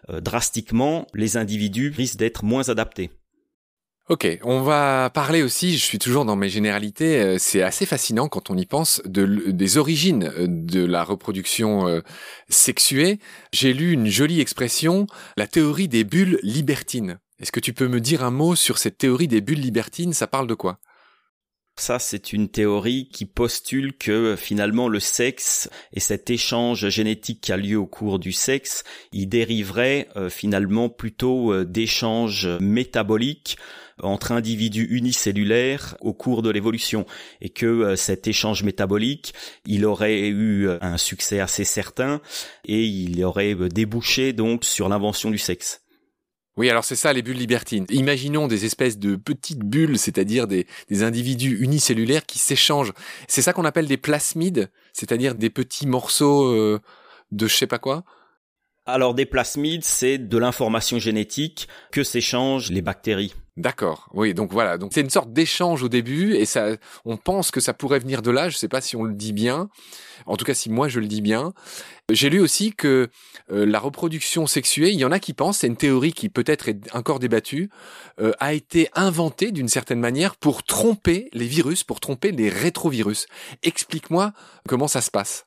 euh, 0.10 0.22
drastiquement, 0.22 1.08
les 1.14 1.38
individus 1.38 1.90
risquent 1.90 2.18
d'être 2.18 2.46
moins 2.46 2.70
adaptés. 2.70 3.12
Ok, 4.12 4.28
on 4.44 4.60
va 4.60 5.10
parler 5.10 5.42
aussi, 5.42 5.78
je 5.78 5.86
suis 5.86 5.98
toujours 5.98 6.26
dans 6.26 6.36
mes 6.36 6.50
généralités, 6.50 7.22
euh, 7.22 7.38
c'est 7.40 7.62
assez 7.62 7.86
fascinant 7.86 8.28
quand 8.28 8.50
on 8.50 8.58
y 8.58 8.66
pense, 8.66 9.02
de, 9.06 9.52
des 9.52 9.78
origines 9.78 10.34
euh, 10.38 10.48
de 10.50 10.84
la 10.84 11.06
reproduction 11.06 11.88
euh, 11.88 12.02
sexuée. 12.50 13.20
J'ai 13.54 13.72
lu 13.72 13.94
une 13.94 14.08
jolie 14.08 14.42
expression, 14.42 15.08
la 15.38 15.48
théorie 15.48 15.88
des 15.88 16.04
bulles 16.04 16.40
libertines. 16.44 17.20
Est-ce 17.40 17.54
que 17.54 17.62
tu 17.62 17.72
peux 17.72 17.88
me 17.88 18.02
dire 18.02 18.22
un 18.22 18.32
mot 18.32 18.54
sur 18.58 18.80
cette 18.80 18.98
théorie 18.98 19.30
des 19.30 19.40
bulles 19.40 19.62
libertines? 19.62 20.12
Ça 20.12 20.28
parle 20.28 20.48
de 20.48 20.56
quoi? 20.56 20.80
Ça, 21.82 22.00
c'est 22.00 22.34
une 22.34 22.50
théorie 22.50 23.10
qui 23.12 23.26
postule 23.26 23.94
que 23.98 24.36
finalement 24.38 24.88
le 24.88 25.00
sexe 25.00 25.70
et 25.94 26.00
cet 26.00 26.30
échange 26.30 26.90
génétique 26.90 27.42
qui 27.42 27.52
a 27.52 27.58
lieu 27.58 27.78
au 27.78 27.88
cours 27.88 28.20
du 28.20 28.32
sexe, 28.32 28.84
il 29.12 29.28
dériverait 29.28 30.08
finalement 30.30 30.90
plutôt 30.90 31.64
d'échanges 31.66 32.48
métaboliques 32.60 33.58
entre 34.04 34.32
individus 34.32 34.88
unicellulaires 34.92 35.96
au 36.02 36.14
cours 36.14 36.42
de 36.42 36.50
l'évolution 36.50 37.06
et 37.42 37.50
que 37.50 37.66
euh, 37.66 37.96
cet 37.96 38.28
échange 38.28 38.64
métabolique, 38.64 39.34
il 39.66 39.86
aurait 39.86 40.28
eu 40.28 40.68
euh, 40.68 40.78
un 40.82 40.98
succès 40.98 41.40
assez 41.40 41.64
certain 41.64 42.22
et 42.66 42.84
il 42.84 43.24
aurait 43.24 43.56
euh, 43.56 43.70
débouché 43.70 44.34
donc 44.34 44.66
sur 44.66 44.90
l'invention 44.90 45.32
du 45.32 45.38
sexe. 45.38 45.82
Oui, 46.58 46.70
alors 46.70 46.84
c'est 46.84 46.96
ça 46.96 47.14
les 47.14 47.22
bulles 47.22 47.38
libertines. 47.38 47.86
Imaginons 47.90 48.48
des 48.48 48.66
espèces 48.66 49.00
de 49.00 49.16
petites 49.16 49.64
bulles, 49.64 49.98
c'est-à-dire 49.98 50.48
des, 50.48 50.66
individus 50.90 51.58
unicellulaires 51.62 52.26
qui 52.26 52.40
s'échangent. 52.40 52.94
C'est 53.28 53.42
ça 53.42 53.54
qu'on 53.54 53.66
appelle 53.66 53.88
des 53.88 53.98
plasmides, 53.98 54.70
c'est-à-dire 54.94 55.36
des 55.36 55.50
petits 55.50 55.88
morceaux 55.88 56.54
de 57.32 57.48
je 57.48 57.56
sais 57.56 57.68
pas 57.68 57.80
quoi? 57.80 58.04
Alors 58.86 59.14
des 59.14 59.26
plasmides, 59.26 59.84
c'est 59.84 60.18
de 60.18 60.38
l'information 60.38 61.00
génétique 61.00 61.68
que 61.92 62.04
s'échangent 62.04 62.72
les 62.72 62.82
bactéries. 62.82 63.34
D'accord. 63.58 64.08
Oui, 64.14 64.34
donc 64.34 64.54
voilà. 64.54 64.78
Donc 64.78 64.92
c'est 64.94 65.02
une 65.02 65.10
sorte 65.10 65.34
d'échange 65.34 65.84
au 65.84 65.90
début 65.90 66.36
et 66.36 66.46
ça, 66.46 66.78
on 67.04 67.18
pense 67.18 67.52
que 67.52 67.60
ça 67.60 67.74
pourrait 67.74 68.00
venir 68.00 68.22
de 68.22 68.32
là. 68.32 68.48
Je 68.48 68.58
sais 68.58 68.70
pas 68.70 68.80
si 68.80 68.96
on 68.96 69.04
le 69.04 69.14
dit 69.14 69.34
bien. 69.34 69.70
En 70.26 70.38
tout 70.38 70.46
cas, 70.46 70.54
si 70.54 70.70
moi 70.70 70.88
je 70.88 71.02
le 71.02 71.08
dis 71.08 71.22
bien. 71.22 71.54
J'ai 72.10 72.30
lu 72.30 72.40
aussi 72.40 72.72
que 72.72 73.10
euh, 73.52 73.66
la 73.66 73.80
reproduction 73.80 74.48
sexuée, 74.48 74.92
il 74.92 75.00
y 75.00 75.06
en 75.06 75.12
a 75.12 75.20
qui 75.20 75.34
pensent, 75.34 75.60
c'est 75.60 75.68
une 75.68 75.78
théorie 75.78 76.14
qui 76.14 76.30
peut-être 76.30 76.70
est 76.70 76.96
encore 76.96 77.20
débattue, 77.20 77.70
euh, 78.22 78.32
a 78.40 78.54
été 78.54 78.90
inventée 78.96 79.52
d'une 79.52 79.70
certaine 79.70 80.00
manière 80.00 80.38
pour 80.38 80.64
tromper 80.64 81.30
les 81.34 81.48
virus, 81.48 81.84
pour 81.84 82.00
tromper 82.00 82.32
les 82.32 82.50
rétrovirus. 82.50 83.28
Explique-moi 83.64 84.32
comment 84.68 84.88
ça 84.88 85.02
se 85.02 85.12
passe. 85.12 85.46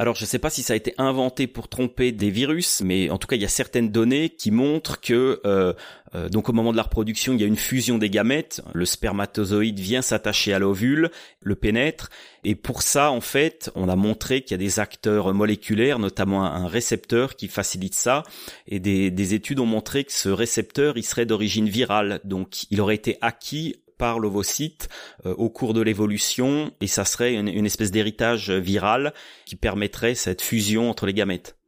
Alors 0.00 0.14
je 0.14 0.22
ne 0.22 0.28
sais 0.28 0.38
pas 0.38 0.48
si 0.48 0.62
ça 0.62 0.72
a 0.72 0.76
été 0.76 0.94
inventé 0.96 1.46
pour 1.46 1.68
tromper 1.68 2.10
des 2.10 2.30
virus, 2.30 2.80
mais 2.82 3.10
en 3.10 3.18
tout 3.18 3.26
cas 3.26 3.36
il 3.36 3.42
y 3.42 3.44
a 3.44 3.48
certaines 3.48 3.90
données 3.90 4.30
qui 4.30 4.50
montrent 4.50 4.98
que 4.98 5.42
euh, 5.44 5.74
euh, 6.14 6.30
donc 6.30 6.48
au 6.48 6.54
moment 6.54 6.72
de 6.72 6.78
la 6.78 6.84
reproduction 6.84 7.34
il 7.34 7.40
y 7.42 7.44
a 7.44 7.46
une 7.46 7.54
fusion 7.54 7.98
des 7.98 8.08
gamètes, 8.08 8.62
le 8.72 8.86
spermatozoïde 8.86 9.78
vient 9.78 10.00
s'attacher 10.00 10.54
à 10.54 10.58
l'ovule, 10.58 11.10
le 11.42 11.54
pénètre, 11.54 12.08
et 12.44 12.54
pour 12.54 12.80
ça 12.80 13.10
en 13.10 13.20
fait 13.20 13.70
on 13.74 13.90
a 13.90 13.94
montré 13.94 14.40
qu'il 14.40 14.52
y 14.52 14.54
a 14.54 14.64
des 14.64 14.80
acteurs 14.80 15.34
moléculaires, 15.34 15.98
notamment 15.98 16.46
un 16.46 16.66
récepteur 16.66 17.36
qui 17.36 17.46
facilite 17.46 17.92
ça, 17.92 18.22
et 18.66 18.80
des, 18.80 19.10
des 19.10 19.34
études 19.34 19.60
ont 19.60 19.66
montré 19.66 20.04
que 20.04 20.12
ce 20.12 20.30
récepteur 20.30 20.96
il 20.96 21.04
serait 21.04 21.26
d'origine 21.26 21.68
virale, 21.68 22.20
donc 22.24 22.64
il 22.70 22.80
aurait 22.80 22.94
été 22.94 23.18
acquis 23.20 23.76
par 24.00 24.18
l'ovocyte 24.18 24.88
euh, 25.26 25.34
au 25.34 25.50
cours 25.50 25.74
de 25.74 25.82
l'évolution 25.82 26.72
et 26.80 26.86
ça 26.86 27.04
serait 27.04 27.34
une, 27.34 27.66
espèce 27.66 27.90
d'héritage 27.90 28.50
viral 28.50 29.12
qui 29.44 29.56
permettrait 29.56 30.14
cette 30.14 30.40
fusion 30.40 30.88
entre 30.88 31.04
les 31.04 31.12
gamètes. 31.12 31.58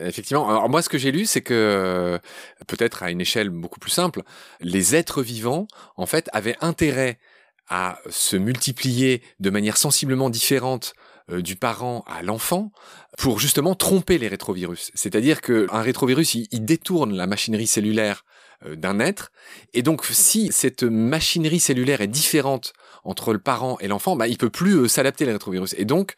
Effectivement. 0.00 0.48
Alors 0.48 0.68
moi, 0.70 0.80
ce 0.80 0.88
que 0.88 0.98
j'ai 0.98 1.12
lu, 1.12 1.26
c'est 1.26 1.42
que 1.42 1.54
euh, 1.54 2.18
peut-être 2.66 3.02
à 3.02 3.10
une 3.10 3.20
échelle 3.20 3.50
beaucoup 3.50 3.78
plus 3.78 3.90
simple, 3.90 4.22
les 4.60 4.96
êtres 4.96 5.22
vivants, 5.22 5.68
en 5.96 6.06
fait, 6.06 6.28
avaient 6.32 6.56
intérêt 6.62 7.20
à 7.68 7.98
se 8.08 8.36
multiplier 8.36 9.22
de 9.38 9.50
manière 9.50 9.76
sensiblement 9.76 10.30
différente 10.30 10.94
euh, 11.30 11.42
du 11.42 11.56
parent 11.56 12.04
à 12.06 12.22
l'enfant 12.22 12.72
pour 13.18 13.38
justement 13.38 13.74
tromper 13.74 14.18
les 14.18 14.28
rétrovirus. 14.28 14.90
C'est-à-dire 14.94 15.42
qu'un 15.42 15.80
rétrovirus, 15.80 16.34
il, 16.34 16.64
détourne 16.64 17.14
la 17.14 17.26
machinerie 17.26 17.66
cellulaire 17.66 18.24
d'un 18.66 19.00
être. 19.00 19.30
Et 19.72 19.82
donc, 19.82 20.04
si 20.04 20.50
cette 20.52 20.82
machinerie 20.82 21.60
cellulaire 21.60 22.00
est 22.00 22.06
différente 22.06 22.72
entre 23.04 23.32
le 23.32 23.38
parent 23.38 23.78
et 23.80 23.88
l'enfant, 23.88 24.16
bah, 24.16 24.28
il 24.28 24.38
peut 24.38 24.50
plus 24.50 24.74
euh, 24.74 24.88
s'adapter 24.88 25.28
à 25.28 25.32
rétrovirus. 25.32 25.74
Et 25.78 25.84
donc, 25.84 26.14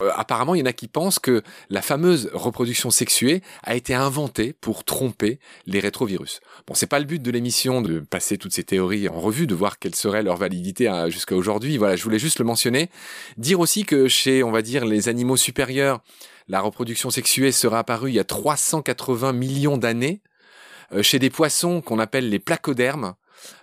euh, 0.00 0.10
apparemment, 0.14 0.54
il 0.54 0.60
y 0.60 0.62
en 0.62 0.66
a 0.66 0.72
qui 0.72 0.86
pensent 0.86 1.18
que 1.18 1.42
la 1.70 1.82
fameuse 1.82 2.30
reproduction 2.32 2.90
sexuée 2.90 3.42
a 3.64 3.74
été 3.74 3.94
inventée 3.94 4.52
pour 4.52 4.84
tromper 4.84 5.40
les 5.66 5.80
rétrovirus. 5.80 6.40
Bon, 6.66 6.74
c'est 6.74 6.86
pas 6.86 7.00
le 7.00 7.04
but 7.04 7.20
de 7.20 7.30
l'émission 7.30 7.82
de 7.82 7.98
passer 7.98 8.38
toutes 8.38 8.52
ces 8.52 8.62
théories 8.62 9.08
en 9.08 9.18
revue, 9.20 9.48
de 9.48 9.54
voir 9.54 9.78
quelle 9.78 9.96
serait 9.96 10.22
leur 10.22 10.36
validité 10.36 10.86
hein, 10.86 11.08
jusqu'à 11.08 11.34
aujourd'hui. 11.34 11.76
Voilà, 11.78 11.96
je 11.96 12.04
voulais 12.04 12.20
juste 12.20 12.38
le 12.38 12.44
mentionner. 12.44 12.90
Dire 13.36 13.58
aussi 13.58 13.84
que 13.84 14.06
chez, 14.06 14.44
on 14.44 14.52
va 14.52 14.62
dire, 14.62 14.84
les 14.84 15.08
animaux 15.08 15.36
supérieurs, 15.36 16.00
la 16.46 16.60
reproduction 16.60 17.10
sexuée 17.10 17.50
serait 17.50 17.78
apparue 17.78 18.10
il 18.10 18.14
y 18.14 18.20
a 18.20 18.24
380 18.24 19.32
millions 19.32 19.78
d'années. 19.78 20.20
Euh, 20.92 21.02
chez 21.02 21.18
des 21.18 21.30
poissons 21.30 21.80
qu'on 21.80 21.98
appelle 21.98 22.30
les 22.30 22.38
placodermes, 22.38 23.14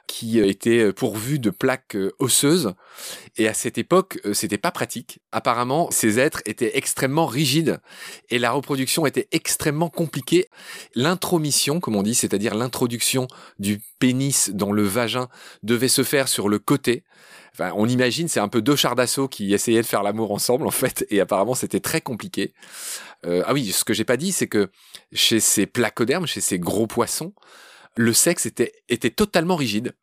qui 0.08 0.40
euh, 0.40 0.48
étaient 0.48 0.80
euh, 0.80 0.94
pourvus 0.94 1.40
de 1.40 1.50
plaques 1.50 1.98
osseuses. 2.20 2.74
Et 3.38 3.48
à 3.48 3.54
cette 3.54 3.78
époque, 3.78 4.20
c'était 4.34 4.58
pas 4.58 4.72
pratique. 4.72 5.20
Apparemment, 5.32 5.90
ces 5.92 6.20
êtres 6.20 6.42
étaient 6.46 6.78
extrêmement 6.78 7.26
rigides 7.26 7.80
et 8.30 8.40
la 8.40 8.52
reproduction 8.52 9.06
était 9.06 9.28
extrêmement 9.32 9.90
compliquée. 9.90 10.48
L'intromission, 10.94 11.80
comme 11.80 11.96
on 11.96 12.04
dit, 12.04 12.16
c'est-à-dire 12.16 12.56
l'introduction 12.56 13.28
du 13.60 13.82
pénis 14.00 14.52
dans 14.52 14.72
le 14.72 14.84
vagin, 14.84 15.28
devait 15.64 15.90
se 15.90 16.04
faire 16.04 16.28
sur 16.28 16.48
le 16.48 16.60
côté. 16.60 17.04
On 17.60 17.88
imagine, 17.88 18.28
c'est 18.28 18.40
un 18.40 18.48
peu 18.48 18.62
deux 18.62 18.76
chars 18.76 18.96
d'assaut 18.96 19.28
qui 19.28 19.54
essayaient 19.54 19.82
de 19.82 19.86
faire 19.86 20.04
l'amour 20.04 20.32
ensemble, 20.32 20.68
en 20.68 20.72
fait, 20.72 21.06
et 21.10 21.20
apparemment 21.20 21.56
c'était 21.56 21.80
très 21.80 22.02
compliqué. 22.02 22.54
Euh, 23.26 23.44
ah 23.46 23.54
oui, 23.54 23.72
ce 23.72 23.84
que 23.84 23.94
j'ai 23.94 24.06
pas 24.06 24.18
dit, 24.18 24.32
c'est 24.32 24.48
que 24.48 24.70
chez 25.14 25.40
ces 25.40 25.66
placodermes, 25.66 26.28
chez 26.28 26.42
ces 26.42 26.60
gros 26.60 26.88
poissons, 26.88 27.34
le 27.96 28.14
sexe 28.14 28.46
était, 28.46 28.74
était 28.90 29.10
totalement 29.10 29.56
rigide. 29.56 29.94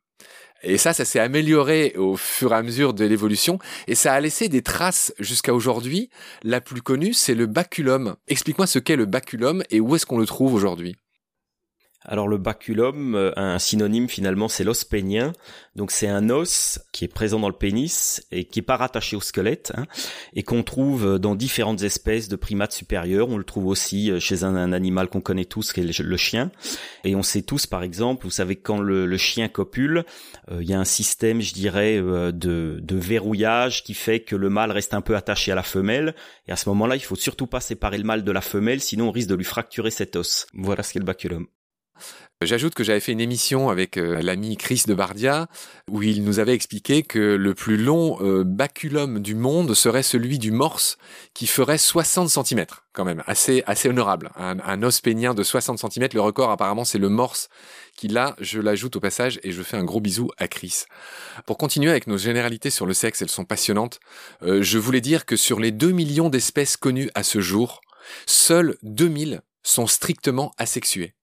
Et 0.65 0.79
ça, 0.79 0.93
ça 0.93 1.05
s'est 1.05 1.19
amélioré 1.19 1.95
au 1.97 2.17
fur 2.17 2.53
et 2.53 2.57
à 2.57 2.63
mesure 2.63 2.95
de 2.95 3.05
l'évolution, 3.05 3.59
et 3.89 3.95
ça 3.95 4.13
a 4.13 4.21
laissé 4.21 4.49
des 4.49 4.63
traces 4.63 5.13
jusqu'à 5.19 5.55
aujourd'hui. 5.55 6.09
La 6.43 6.61
plus 6.61 6.83
connue, 6.83 7.15
c'est 7.15 7.35
le 7.35 7.47
baculum. 7.47 8.15
Explique-moi 8.29 8.67
ce 8.67 8.79
qu'est 8.79 8.97
le 8.97 9.07
baculum 9.07 9.65
et 9.71 9.81
où 9.81 9.97
est-ce 9.97 10.07
qu'on 10.07 10.19
le 10.19 10.27
trouve 10.27 10.55
aujourd'hui 10.55 10.97
alors 12.05 12.27
le 12.27 12.37
baculum, 12.37 13.15
euh, 13.15 13.33
un 13.37 13.59
synonyme 13.59 14.09
finalement, 14.09 14.49
c'est 14.49 14.65
l'os 14.65 14.85
pénien. 14.85 15.33
Donc 15.77 15.91
c'est 15.91 16.09
un 16.09 16.31
os 16.31 16.81
qui 16.93 17.05
est 17.05 17.09
présent 17.09 17.39
dans 17.39 17.49
le 17.49 17.55
pénis 17.55 18.27
et 18.33 18.45
qui 18.45 18.59
est 18.59 18.63
pas 18.63 18.77
rattaché 18.77 19.17
au 19.17 19.21
squelette 19.21 19.73
hein, 19.77 19.87
et 20.35 20.43
qu'on 20.43 20.63
trouve 20.63 21.19
dans 21.19 21.35
différentes 21.35 21.83
espèces 21.83 22.29
de 22.29 22.37
primates 22.37 22.73
supérieurs. 22.73 23.29
On 23.29 23.39
le 23.39 23.45
trouve 23.45 23.67
aussi 23.67 24.11
euh, 24.11 24.19
chez 24.19 24.45
un, 24.45 24.73
animal 24.73 25.09
qu'on 25.09 25.21
connaît 25.21 25.45
tous, 25.45 25.73
qui 25.73 25.81
est 25.81 25.99
le, 25.99 26.17
chien. 26.17 26.51
Et 27.05 27.15
on 27.15 27.23
sait 27.23 27.43
tous, 27.43 27.67
par 27.67 27.83
exemple, 27.83 28.25
vous 28.25 28.31
savez 28.31 28.57
quand 28.57 28.81
le, 28.81 29.17
chien 29.17 29.49
copule, 29.49 30.05
euh, 30.51 30.63
il 30.63 30.69
y 30.69 30.75
a 30.75 30.81
un 30.81 30.85
système, 30.85 31.41
je 31.41 31.53
dirais, 31.55 31.99
de, 32.01 32.33
de 32.81 32.97
verrouillage 32.97 33.85
qui 33.85 33.95
fait 33.95 34.21
que 34.21 34.37
le 34.37 34.51
mâle 34.51 34.73
reste 34.73 34.95
un 34.95 35.01
peu 35.01 35.17
attaché 35.17 35.53
à 35.53 35.55
la 35.55 35.63
femelle. 35.63 36.15
Et 36.49 36.53
à 36.53 36.57
ce 36.57 36.69
moment-là, 36.71 36.97
il 36.97 37.03
faut 37.03 37.17
surtout 37.17 37.47
pas 37.47 37.61
séparer 37.61 37.99
le 37.99 38.05
mâle 38.05 38.25
de 38.25 38.33
la 38.33 38.41
femelle, 38.41 38.81
sinon 38.81 39.09
on 39.09 39.11
risque 39.11 39.29
de 39.29 39.35
lui 39.35 39.45
fracturer 39.45 39.91
cet 39.91 40.17
os. 40.17 40.47
Voilà 40.55 40.83
ce 40.83 40.93
qu'est 40.93 40.99
le 40.99 41.05
baculum. 41.05 41.47
J'ajoute 42.45 42.75
que 42.75 42.85
j'avais 42.85 43.01
fait 43.01 43.13
une 43.13 43.21
émission 43.21 43.69
avec 43.69 43.97
euh, 43.97 44.21
l'ami 44.23 44.57
Chris 44.57 44.85
de 44.87 44.95
Bardia 44.95 45.49
où 45.91 46.03
il 46.03 46.25
nous 46.25 46.39
avait 46.39 46.55
expliqué 46.55 47.03
que 47.03 47.19
le 47.19 47.55
plus 47.55 47.77
long 47.77 48.19
euh, 48.21 48.45
baculum 48.45 49.21
du 49.21 49.35
monde 49.35 49.75
serait 49.75 50.03
celui 50.03 50.39
du 50.39 50.51
morse 50.51 50.97
qui 51.35 51.47
ferait 51.47 51.79
60 51.79 52.29
cm 52.29 52.67
quand 52.93 53.05
même, 53.05 53.23
assez 53.27 53.63
assez 53.67 53.89
honorable. 53.89 54.31
Un, 54.37 54.83
os 54.83 55.01
pénien 55.01 55.35
de 55.35 55.43
60 55.43 55.79
cm, 55.79 56.09
le 56.15 56.21
record 56.21 56.51
apparemment 56.51 56.85
c'est 56.85 56.99
le 56.99 57.09
morse 57.09 57.49
qui 57.97 58.09
l'a, 58.09 58.37
je 58.41 58.61
l'ajoute 58.61 58.97
au 58.97 59.01
passage 59.01 59.41
et 59.43 59.53
je 59.53 59.63
fais 59.63 59.77
un 59.77 59.85
gros 59.85 60.01
bisou 60.01 60.31
à 60.39 60.49
Chris. 60.49 60.85
Pour 61.47 61.59
continuer 61.59 61.91
avec 61.91 62.07
nos 62.07 62.19
généralités 62.19 62.71
sur 62.71 62.87
le 62.87 62.95
sexe, 62.95 63.23
elles 63.23 63.31
sont 63.31 63.45
passionnantes. 63.45 64.01
Euh, 64.43 64.63
je 64.63 64.79
voulais 64.79 65.01
dire 65.01 65.27
que 65.27 65.37
sur 65.37 65.61
les 65.61 65.71
2 65.71 65.91
millions 65.91 66.29
d'espèces 66.29 66.77
connues 66.77 67.11
à 67.15 67.23
ce 67.23 67.41
jour, 67.41 67.81
seules 68.27 68.77
2000 68.83 69.43
sont 69.63 69.87
strictement 69.87 70.53
asexuées. 70.59 71.15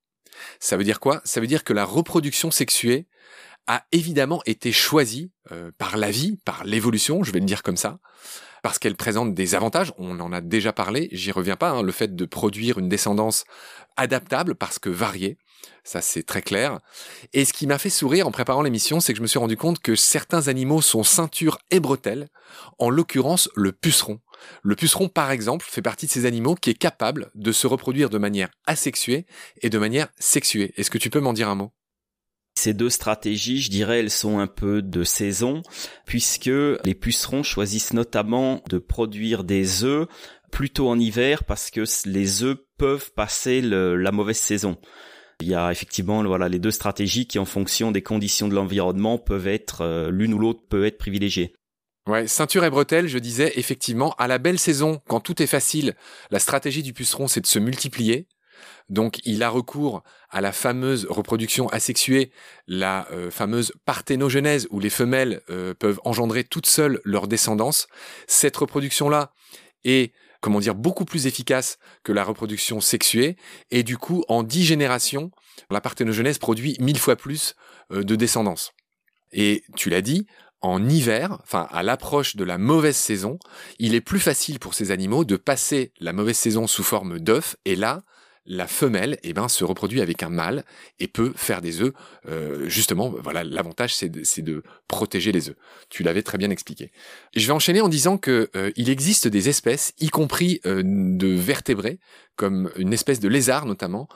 Ça 0.60 0.78
veut 0.78 0.84
dire 0.84 1.00
quoi? 1.00 1.22
Ça 1.24 1.40
veut 1.40 1.48
dire 1.48 1.64
que 1.64 1.74
la 1.74 1.86
reproduction 1.86 2.52
sexuée 2.52 3.08
a 3.68 3.86
évidemment 3.92 4.42
été 4.46 4.72
choisie 4.72 5.32
euh, 5.52 5.72
par 5.78 5.98
la 5.98 6.10
vie, 6.10 6.38
par 6.44 6.64
l'évolution, 6.64 7.24
je 7.24 7.32
vais 7.32 7.40
le 7.40 7.46
dire 7.46 7.62
comme 7.62 7.78
ça, 7.78 8.00
parce 8.64 8.80
qu'elle 8.80 8.96
présente 8.96 9.34
des 9.36 9.56
avantages, 9.56 9.94
on 9.98 10.20
en 10.20 10.34
a 10.34 10.42
déjà 10.42 10.74
parlé, 10.74 11.08
j'y 11.12 11.32
reviens 11.32 11.56
pas, 11.56 11.70
hein, 11.70 11.84
le 11.84 11.92
fait 11.92 12.16
de 12.16 12.26
produire 12.26 12.80
une 12.80 12.90
descendance 12.90 13.46
adaptable 13.96 14.56
parce 14.56 14.80
que 14.80 14.90
variée, 14.90 15.38
ça 15.84 16.02
c'est 16.02 16.24
très 16.24 16.42
clair. 16.42 16.80
Et 17.34 17.46
ce 17.46 17.54
qui 17.54 17.68
m'a 17.68 17.78
fait 17.78 17.90
sourire 17.90 18.28
en 18.28 18.32
préparant 18.32 18.62
l'émission, 18.62 19.00
c'est 19.00 19.14
que 19.14 19.18
je 19.18 19.22
me 19.22 19.28
suis 19.28 19.40
rendu 19.40 19.58
compte 19.58 19.80
que 19.80 19.96
certains 19.96 20.48
animaux 20.48 20.82
sont 20.82 21.04
ceinture 21.04 21.60
et 21.72 21.80
bretelles, 21.80 22.30
en 22.80 22.90
l'occurrence 22.90 23.50
le 23.56 23.72
puceron. 23.72 24.20
Le 24.64 24.76
puceron, 24.76 25.10
par 25.10 25.32
exemple, 25.32 25.66
fait 25.68 25.82
partie 25.82 26.06
de 26.06 26.12
ces 26.12 26.26
animaux 26.26 26.56
qui 26.56 26.70
est 26.70 26.78
capable 26.78 27.32
de 27.36 27.52
se 27.52 27.68
reproduire 27.68 28.10
de 28.10 28.18
manière 28.18 28.50
asexuée 28.66 29.26
et 29.62 29.70
de 29.70 29.78
manière 29.78 30.10
sexuée. 30.20 30.74
Est-ce 30.78 30.92
que 30.92 30.98
tu 30.98 31.10
peux 31.10 31.20
m'en 31.20 31.34
dire 31.34 31.50
un 31.50 31.56
mot? 31.56 31.72
Ces 32.56 32.74
deux 32.74 32.90
stratégies, 32.90 33.62
je 33.62 33.72
dirais, 33.72 34.00
elles 34.00 34.10
sont 34.10 34.40
un 34.40 34.48
peu 34.48 34.82
de 34.82 35.04
saison, 35.06 35.64
puisque 36.06 36.48
les 36.48 36.96
pucerons 36.96 37.44
choisissent 37.44 37.94
notamment 37.94 38.62
de 38.70 38.80
produire 38.80 39.46
des 39.46 39.86
œufs 39.86 40.08
plutôt 40.52 40.90
en 40.90 41.00
hiver 41.00 41.44
parce 41.46 41.70
que 41.70 41.84
les 42.06 42.44
œufs 42.44 42.58
peuvent 42.78 43.12
passer 43.14 43.62
la 43.62 44.12
mauvaise 44.12 44.38
saison. 44.38 44.78
Il 45.42 45.48
y 45.48 45.56
a 45.56 45.72
effectivement 45.72 46.22
voilà 46.26 46.50
les 46.50 46.60
deux 46.60 46.72
stratégies 46.72 47.28
qui 47.28 47.40
en 47.40 47.46
fonction 47.46 47.92
des 47.92 48.02
conditions 48.02 48.50
de 48.50 48.56
l'environnement 48.56 49.18
peuvent 49.18 49.48
être 49.48 49.82
euh, 49.82 50.12
l'une 50.12 50.34
ou 50.34 50.40
l'autre 50.40 50.64
peut 50.68 50.86
être 50.86 50.98
privilégiée. 50.98 51.56
Ouais, 52.10 52.26
ceinture 52.26 52.64
et 52.64 52.72
bretelles, 52.72 53.08
je 53.08 53.20
disais 53.20 53.54
effectivement, 53.56 54.16
à 54.18 54.28
la 54.28 54.40
belle 54.40 54.58
saison, 54.58 55.00
quand 55.08 55.20
tout 55.20 55.44
est 55.44 55.48
facile, 55.48 55.96
la 56.32 56.40
stratégie 56.40 56.82
du 56.82 56.92
puceron, 56.92 57.28
c'est 57.28 57.40
de 57.40 57.46
se 57.46 57.60
multiplier. 57.60 58.28
Donc, 58.90 59.20
il 59.26 59.44
a 59.44 59.50
recours 59.50 60.02
à 60.32 60.42
la 60.42 60.52
fameuse 60.52 61.06
reproduction 61.08 61.70
asexuée, 61.70 62.32
la 62.66 63.08
euh, 63.12 63.30
fameuse 63.30 63.74
parthénogenèse, 63.86 64.68
où 64.72 64.80
les 64.80 64.90
femelles 64.90 65.42
euh, 65.52 65.76
peuvent 65.76 66.00
engendrer 66.04 66.44
toutes 66.44 66.66
seules 66.66 67.00
leur 67.04 67.28
descendance. 67.28 67.88
Cette 68.26 68.58
reproduction-là 68.58 69.32
est, 69.84 70.12
comment 70.42 70.60
dire, 70.60 70.74
beaucoup 70.74 71.06
plus 71.06 71.28
efficace 71.28 71.78
que 72.04 72.12
la 72.12 72.24
reproduction 72.24 72.82
sexuée, 72.82 73.38
et 73.70 73.84
du 73.84 74.00
coup, 74.00 74.24
en 74.30 74.42
dix 74.42 74.66
générations, 74.66 75.30
la 75.70 75.80
parthénogenèse 75.80 76.40
produit 76.40 76.76
mille 76.80 76.98
fois 76.98 77.18
plus 77.18 77.54
euh, 77.92 78.02
de 78.02 78.16
descendance. 78.16 78.72
Et 79.32 79.64
tu 79.76 79.92
l'as 79.92 80.02
dit, 80.02 80.26
en 80.62 80.88
hiver, 80.88 81.38
enfin 81.44 81.68
à 81.72 81.84
l'approche 81.84 82.36
de 82.36 82.44
la 82.44 82.58
mauvaise 82.58 82.98
saison, 82.98 83.40
il 83.80 83.96
est 83.96 84.02
plus 84.02 84.20
facile 84.20 84.60
pour 84.60 84.74
ces 84.74 84.92
animaux 84.92 85.26
de 85.26 85.36
passer 85.36 85.94
la 86.00 86.14
mauvaise 86.14 86.38
saison 86.38 86.68
sous 86.68 86.84
forme 86.84 87.20
d'œuf, 87.20 87.56
et 87.66 87.76
là, 87.76 88.04
la 88.50 88.68
femelle 88.68 89.20
eh 89.24 89.34
ben, 89.34 89.48
se 89.48 89.64
reproduit 89.64 90.02
avec 90.02 90.24
un 90.24 90.30
mâle 90.30 90.66
et 91.00 91.08
peut 91.08 91.32
faire 91.36 91.62
des 91.62 91.82
œufs. 91.82 91.94
Euh, 92.28 92.68
justement, 92.68 93.10
voilà, 93.10 93.44
l'avantage 93.44 93.96
c'est 93.96 94.10
de, 94.10 94.64
protéger 94.88 95.32
les 95.32 95.50
œufs. 95.50 95.56
Tu 95.90 96.04
l'avais 96.04 96.24
très 96.24 96.38
bien 96.38 96.50
expliqué. 96.50 96.92
Je 97.36 97.46
vais 97.46 97.54
enchaîner 97.54 97.80
en 97.80 97.90
disant 97.90 98.18
que 98.18 98.50
euh, 98.56 98.72
il 98.76 98.90
existe 98.90 99.28
des 99.28 99.50
espèces, 99.50 99.94
y 100.00 100.10
compris 100.10 100.62
euh, 100.66 100.82
de 100.84 101.28
vertébrés, 101.28 102.00
comme 102.36 102.72
une 102.76 102.92
espèce 102.92 103.20
de 103.20 103.28
lézard 103.28 103.66
notamment, 103.66 104.10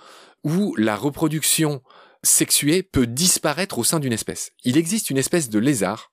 où 0.43 0.75
la 0.77 0.95
reproduction 0.95 1.83
sexuée 2.23 2.81
peut 2.81 3.05
disparaître 3.05 3.77
au 3.77 3.83
sein 3.83 3.99
d'une 3.99 4.13
espèce. 4.13 4.51
Il 4.63 4.77
existe 4.77 5.09
une 5.11 5.17
espèce 5.17 5.49
de 5.49 5.59
lézard 5.59 6.12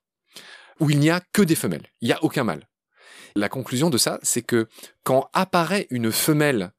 où 0.81 0.91
il 0.91 0.99
n'y 0.99 1.11
a 1.11 1.21
que 1.33 1.43
des 1.43 1.55
femelles, 1.55 1.87
il 2.01 2.09
n'y 2.09 2.15
a 2.15 2.23
aucun 2.25 2.45
mâle. 2.45 2.69
La 3.37 3.49
conclusion 3.49 3.91
de 3.91 3.99
ça, 3.99 4.19
c'est 4.23 4.43
que 4.43 4.69
quand 5.05 5.29
apparaît 5.33 5.87
une 5.91 6.11
femelle 6.11 6.73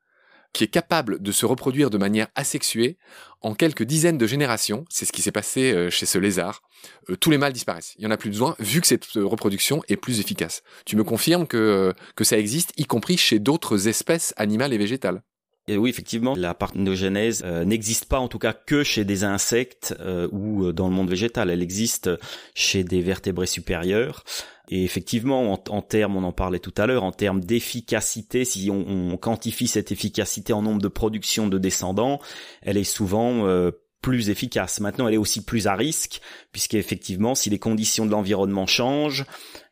qui 0.53 0.65
est 0.65 0.67
capable 0.67 1.21
de 1.21 1.31
se 1.31 1.45
reproduire 1.45 1.89
de 1.89 1.97
manière 1.97 2.27
asexuée, 2.35 2.97
en 3.41 3.55
quelques 3.55 3.83
dizaines 3.83 4.17
de 4.17 4.27
générations, 4.27 4.83
c'est 4.89 5.05
ce 5.05 5.13
qui 5.13 5.21
s'est 5.21 5.31
passé 5.31 5.71
euh, 5.71 5.89
chez 5.89 6.05
ce 6.05 6.17
lézard, 6.17 6.61
euh, 7.09 7.15
tous 7.15 7.31
les 7.31 7.37
mâles 7.37 7.53
disparaissent. 7.53 7.93
Il 7.97 8.01
n'y 8.01 8.07
en 8.07 8.11
a 8.11 8.17
plus 8.17 8.29
besoin, 8.29 8.55
vu 8.59 8.81
que 8.81 8.87
cette 8.87 9.15
euh, 9.15 9.25
reproduction 9.25 9.81
est 9.87 9.95
plus 9.95 10.19
efficace. 10.19 10.61
Tu 10.85 10.97
me 10.97 11.05
confirmes 11.05 11.47
que, 11.47 11.93
que 12.15 12.23
ça 12.25 12.37
existe, 12.37 12.73
y 12.75 12.85
compris 12.85 13.17
chez 13.17 13.39
d'autres 13.39 13.87
espèces 13.87 14.33
animales 14.35 14.73
et 14.73 14.77
végétales 14.77 15.23
oui, 15.69 15.89
effectivement, 15.89 16.35
la 16.35 16.53
parthénogenèse 16.53 17.43
n'existe 17.43 18.05
pas 18.05 18.19
en 18.19 18.27
tout 18.27 18.39
cas 18.39 18.53
que 18.53 18.83
chez 18.83 19.05
des 19.05 19.23
insectes 19.23 19.95
ou 20.31 20.71
dans 20.73 20.87
le 20.87 20.93
monde 20.93 21.09
végétal. 21.09 21.49
Elle 21.49 21.61
existe 21.61 22.09
chez 22.53 22.83
des 22.83 23.01
vertébrés 23.01 23.45
supérieurs. 23.45 24.23
Et 24.71 24.85
effectivement, 24.85 25.51
en, 25.51 25.81
termes, 25.81 26.15
on 26.15 26.23
en 26.23 26.31
parlait 26.31 26.59
tout 26.59 26.73
à 26.77 26.87
l'heure, 26.87 27.03
en 27.03 27.11
termes 27.11 27.41
d'efficacité, 27.41 28.45
si 28.45 28.69
on, 28.71 29.17
quantifie 29.17 29.67
cette 29.67 29.91
efficacité 29.91 30.53
en 30.53 30.61
nombre 30.61 30.81
de 30.81 30.87
production 30.87 31.47
de 31.47 31.57
descendants, 31.57 32.19
elle 32.61 32.77
est 32.77 32.85
souvent 32.85 33.45
euh, 33.45 33.71
plus 34.01 34.29
efficace. 34.29 34.79
Maintenant, 34.79 35.09
elle 35.09 35.15
est 35.15 35.17
aussi 35.17 35.43
plus 35.43 35.67
à 35.67 35.75
risque, 35.75 36.21
puisqu'effectivement, 36.53 37.35
si 37.35 37.49
les 37.49 37.59
conditions 37.59 38.05
de 38.05 38.11
l'environnement 38.11 38.65
changent, 38.65 39.25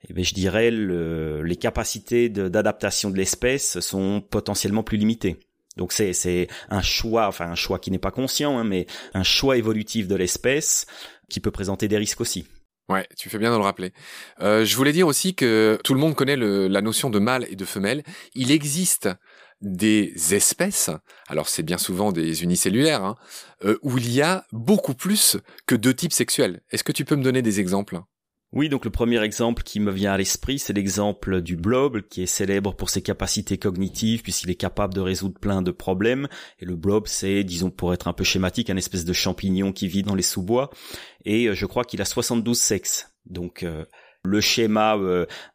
eh 0.09 0.21
je 0.21 0.33
dirais 0.33 0.69
le, 0.69 1.43
les 1.43 1.55
capacités 1.55 2.27
d'adaptation 2.27 3.09
de 3.09 3.15
l'espèce 3.15 3.79
sont 3.79 4.19
potentiellement 4.19 4.83
plus 4.83 4.97
limitées. 4.97 5.37
Donc 5.79 5.93
c'est 5.93 6.49
un 6.69 6.81
choix, 6.81 7.27
enfin 7.27 7.49
un 7.49 7.55
choix 7.55 7.79
qui 7.79 7.89
n'est 7.89 7.99
pas 7.99 8.11
conscient, 8.11 8.59
hein, 8.59 8.65
mais 8.65 8.85
un 9.13 9.23
choix 9.23 9.55
évolutif 9.55 10.09
de 10.09 10.15
l'espèce 10.15 10.85
qui 11.29 11.39
peut 11.39 11.51
présenter 11.51 11.87
des 11.87 11.97
risques 11.97 12.19
aussi. 12.19 12.45
Ouais, 12.89 13.07
tu 13.17 13.29
fais 13.29 13.37
bien 13.37 13.51
de 13.51 13.55
le 13.55 13.63
rappeler. 13.63 13.93
Euh, 14.41 14.65
je 14.65 14.75
voulais 14.75 14.91
dire 14.91 15.07
aussi 15.07 15.35
que 15.35 15.79
tout 15.85 15.93
le 15.93 16.01
monde 16.01 16.15
connaît 16.15 16.35
la 16.35 16.81
notion 16.81 17.09
de 17.09 17.19
mâle 17.19 17.47
et 17.49 17.55
de 17.55 17.63
femelle. 17.63 18.03
Il 18.35 18.51
existe 18.51 19.07
des 19.61 20.13
espèces, 20.35 20.89
alors 21.29 21.47
c'est 21.47 21.63
bien 21.63 21.77
souvent 21.77 22.11
des 22.11 22.43
unicellulaires, 22.43 23.03
hein, 23.05 23.15
euh, 23.63 23.77
où 23.81 23.97
il 23.97 24.11
y 24.11 24.21
a 24.21 24.45
beaucoup 24.51 24.95
plus 24.95 25.37
que 25.65 25.75
deux 25.75 25.93
types 25.93 26.13
sexuels. 26.13 26.61
Est-ce 26.71 26.83
que 26.83 26.91
tu 26.91 27.05
peux 27.05 27.15
me 27.15 27.23
donner 27.23 27.41
des 27.41 27.61
exemples? 27.61 28.01
Oui, 28.51 28.67
donc 28.67 28.83
le 28.83 28.89
premier 28.91 29.21
exemple 29.21 29.61
qui 29.61 29.79
me 29.79 29.91
vient 29.91 30.13
à 30.13 30.17
l'esprit, 30.17 30.57
c'est 30.57 30.73
l'exemple 30.73 31.41
du 31.41 31.55
blob, 31.55 32.01
qui 32.09 32.23
est 32.23 32.27
célèbre 32.27 32.75
pour 32.75 32.89
ses 32.89 33.03
capacités 33.03 33.59
cognitives, 33.59 34.23
puisqu'il 34.23 34.49
est 34.49 34.55
capable 34.55 34.95
de 34.95 35.01
résoudre 35.01 35.39
plein 35.39 35.61
de 35.61 35.69
problèmes. 35.69 36.27
Et 36.59 36.65
le 36.65 36.75
blob, 36.75 37.05
c'est, 37.05 37.43
disons, 37.43 37.69
pour 37.69 37.93
être 37.93 38.07
un 38.07 38.13
peu 38.13 38.23
schématique, 38.23 38.71
un 38.71 38.77
espèce 38.77 39.05
de 39.05 39.13
champignon 39.13 39.71
qui 39.71 39.87
vit 39.87 40.01
dans 40.01 40.15
les 40.15 40.23
sous-bois. 40.23 40.71
Et 41.25 41.47
euh, 41.47 41.53
je 41.53 41.67
crois 41.67 41.83
qu'il 41.83 42.01
a 42.01 42.05
72 42.05 42.57
sexes. 42.59 43.13
Donc, 43.27 43.61
euh, 43.61 43.85
le 44.23 44.41
schéma 44.41 44.97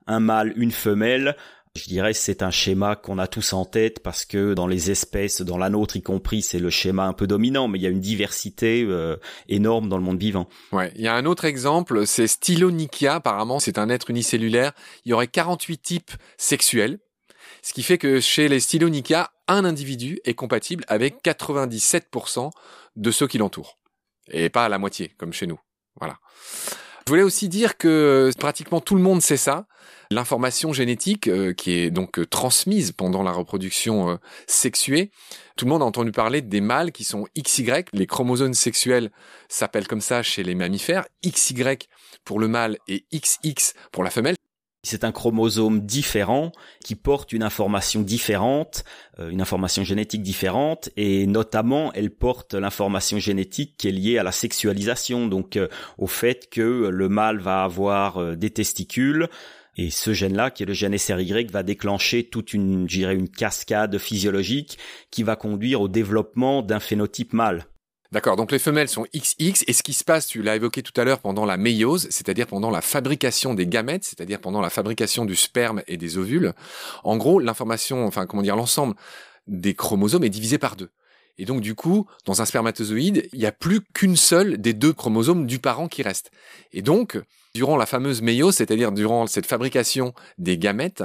un 0.07 0.21
mâle, 0.21 0.55
une 0.57 0.71
femelle, 0.71 1.37
je 1.77 1.87
dirais 1.87 2.15
c'est 2.15 2.43
un 2.43 2.51
schéma 2.51 2.97
qu'on 2.97 3.19
a 3.19 3.27
tous 3.27 3.53
en 3.53 3.65
tête 3.65 4.01
parce 4.01 4.25
que 4.25 4.55
dans 4.55 4.67
les 4.67 4.91
espèces, 4.91 5.41
dans 5.41 5.59
la 5.59 5.71
nôtre 5.71 5.97
y 5.97 6.03
compris, 6.03 6.43
c'est 6.43 6.59
le 6.59 6.71
schéma 6.71 7.05
un 7.05 7.13
peu 7.13 7.27
dominant, 7.27 7.69
mais 7.69 7.79
il 7.79 7.83
y 7.83 7.87
a 7.87 7.91
une 7.91 8.01
diversité 8.01 8.85
euh, 8.89 9.17
énorme 9.49 9.89
dans 9.89 9.97
le 9.97 10.05
monde 10.05 10.19
vivant. 10.19 10.49
Ouais, 10.73 10.93
il 10.95 11.03
y 11.03 11.09
a 11.09 11.15
un 11.15 11.25
autre 11.27 11.45
exemple, 11.45 12.07
c'est 12.07 12.27
Stylonychia, 12.27 13.17
apparemment 13.17 13.59
c'est 13.59 13.79
un 13.79 13.89
être 13.89 14.11
unicellulaire, 14.11 14.73
il 15.05 15.11
y 15.11 15.13
aurait 15.13 15.27
48 15.27 15.79
types 15.79 16.13
sexuels, 16.37 16.99
ce 17.63 17.73
qui 17.73 17.83
fait 17.83 17.99
que 17.99 18.21
chez 18.21 18.49
les 18.49 18.61
Stylonychia, 18.61 19.31
un 19.49 19.65
individu 19.65 20.21
est 20.25 20.35
compatible 20.35 20.85
avec 20.87 21.25
97% 21.25 22.51
de 22.97 23.11
ceux 23.11 23.27
qui 23.27 23.39
l'entourent. 23.39 23.79
Et 24.31 24.49
pas 24.49 24.65
à 24.65 24.69
la 24.69 24.79
moitié, 24.79 25.15
comme 25.19 25.33
chez 25.33 25.47
nous. 25.47 25.59
Voilà. 25.99 26.19
Je 27.07 27.12
voulais 27.12 27.23
aussi 27.23 27.51
dire 27.51 27.77
que 27.77 28.31
pratiquement 28.38 28.81
tout 28.81 28.95
le 28.95 29.03
monde 29.03 29.21
sait 29.21 29.37
ça. 29.37 29.67
L'information 30.11 30.73
génétique 30.73 31.29
euh, 31.29 31.53
qui 31.53 31.73
est 31.73 31.90
donc 31.90 32.19
euh, 32.19 32.27
transmise 32.27 32.93
pendant 32.93 33.23
la 33.23 33.33
reproduction 33.33 34.11
euh, 34.11 34.17
sexuée, 34.47 35.11
tout 35.57 35.64
le 35.67 35.71
monde 35.71 35.83
a 35.83 35.85
entendu 35.85 36.12
parler 36.12 36.40
des 36.40 36.61
mâles 36.61 36.93
qui 36.93 37.05
sont 37.05 37.27
XY. 37.38 37.85
Les 37.93 38.07
chromosomes 38.07 38.55
sexuels 38.55 39.11
s'appellent 39.49 39.87
comme 39.87 40.01
ça 40.01 40.23
chez 40.23 40.43
les 40.43 40.55
mammifères. 40.55 41.05
XY 41.27 41.79
pour 42.25 42.38
le 42.38 42.49
mâle 42.49 42.79
et 42.88 43.05
XX 43.12 43.75
pour 43.93 44.03
la 44.03 44.11
femelle. 44.11 44.37
C'est 44.85 45.03
un 45.03 45.12
chromosome 45.12 45.81
différent 45.81 46.53
qui 46.85 46.94
porte 46.94 47.33
une 47.33 47.42
information 47.42 48.03
différente, 48.03 48.85
euh, 49.18 49.31
une 49.31 49.40
information 49.40 49.83
génétique 49.83 50.23
différente, 50.23 50.90
et 50.99 51.27
notamment 51.27 51.90
elle 51.94 52.11
porte 52.11 52.53
l'information 52.53 53.18
génétique 53.18 53.77
qui 53.79 53.88
est 53.88 53.92
liée 53.92 54.18
à 54.18 54.23
la 54.23 54.31
sexualisation, 54.31 55.27
donc 55.27 55.57
euh, 55.57 55.68
au 55.97 56.07
fait 56.07 56.51
que 56.51 56.61
le 56.61 57.09
mâle 57.09 57.38
va 57.38 57.64
avoir 57.64 58.18
euh, 58.18 58.37
des 58.37 58.51
testicules, 58.51 59.29
et 59.77 59.90
ce 59.90 60.12
gène-là, 60.12 60.51
qui 60.51 60.62
est 60.62 60.66
le 60.66 60.75
gène 60.75 60.97
SRY, 60.97 61.47
va 61.47 61.62
déclencher 61.62 62.25
toute 62.25 62.53
une, 62.53 62.87
une 62.90 63.29
cascade 63.29 63.97
physiologique 63.99 64.79
qui 65.11 65.23
va 65.23 65.35
conduire 65.35 65.81
au 65.81 65.88
développement 65.88 66.61
d'un 66.62 66.79
phénotype 66.79 67.33
mâle. 67.33 67.66
D'accord, 68.14 68.37
donc 68.37 68.53
les 68.53 68.61
femelles 68.61 68.88
sont 68.88 69.09
XX, 69.12 69.64
et 69.66 69.72
ce 69.72 69.83
qui 69.83 69.92
se 69.92 70.05
passe, 70.05 70.29
tu 70.29 70.40
l'as 70.40 70.55
évoqué 70.55 70.85
tout 70.85 70.92
à 71.00 71.03
l'heure, 71.03 71.18
pendant 71.18 71.44
la 71.44 71.57
méiose, 71.57 72.07
c'est-à-dire 72.11 72.46
pendant 72.46 72.70
la 72.70 72.81
fabrication 72.81 73.55
des 73.55 73.66
gamètes, 73.66 74.05
c'est-à-dire 74.05 74.40
pendant 74.40 74.61
la 74.61 74.70
fabrication 74.70 75.24
du 75.24 75.35
sperme 75.35 75.83
et 75.88 75.96
des 75.96 76.16
ovules, 76.16 76.53
en 77.03 77.16
gros, 77.16 77.40
l'information, 77.40 78.07
enfin 78.07 78.27
comment 78.27 78.42
dire, 78.42 78.55
l'ensemble 78.55 78.94
des 79.48 79.74
chromosomes 79.74 80.22
est 80.22 80.31
divisé 80.31 80.59
par 80.59 80.77
deux. 80.77 80.90
Et 81.38 81.44
donc 81.44 81.61
du 81.61 81.74
coup, 81.74 82.07
dans 82.24 82.40
un 82.40 82.44
spermatozoïde, 82.44 83.29
il 83.33 83.40
n'y 83.40 83.46
a 83.46 83.53
plus 83.53 83.81
qu'une 83.81 84.16
seule 84.16 84.59
des 84.59 84.74
deux 84.74 84.92
chromosomes 84.92 85.44
du 85.44 85.59
parent 85.59 85.88
qui 85.88 86.05
reste. 86.05 86.31
Et 86.72 86.83
donc, 86.83 87.20
durant 87.53 87.77
la 87.77 87.87
fameuse 87.87 88.22
méiose, 88.22 88.55
c'est-à-dire 88.55 88.92
durant 88.92 89.27
cette 89.27 89.46
fabrication 89.46 90.14
des 90.38 90.57
gamètes, 90.57 91.03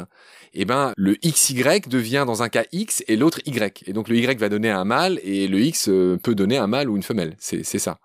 eh 0.53 0.65
ben, 0.65 0.93
le 0.97 1.15
XY 1.15 1.81
devient 1.87 2.23
dans 2.25 2.43
un 2.43 2.49
cas 2.49 2.63
X 2.71 3.03
et 3.07 3.15
l'autre 3.15 3.39
Y. 3.45 3.83
Et 3.87 3.93
donc 3.93 4.09
le 4.09 4.17
Y 4.17 4.39
va 4.39 4.49
donner 4.49 4.69
un 4.69 4.85
mâle 4.85 5.19
et 5.23 5.47
le 5.47 5.59
X 5.59 5.89
euh, 5.89 6.17
peut 6.21 6.35
donner 6.35 6.57
un 6.57 6.67
mâle 6.67 6.89
ou 6.89 6.95
une 6.95 7.03
femelle. 7.03 7.35
C'est 7.39 7.63
ça. 7.63 7.99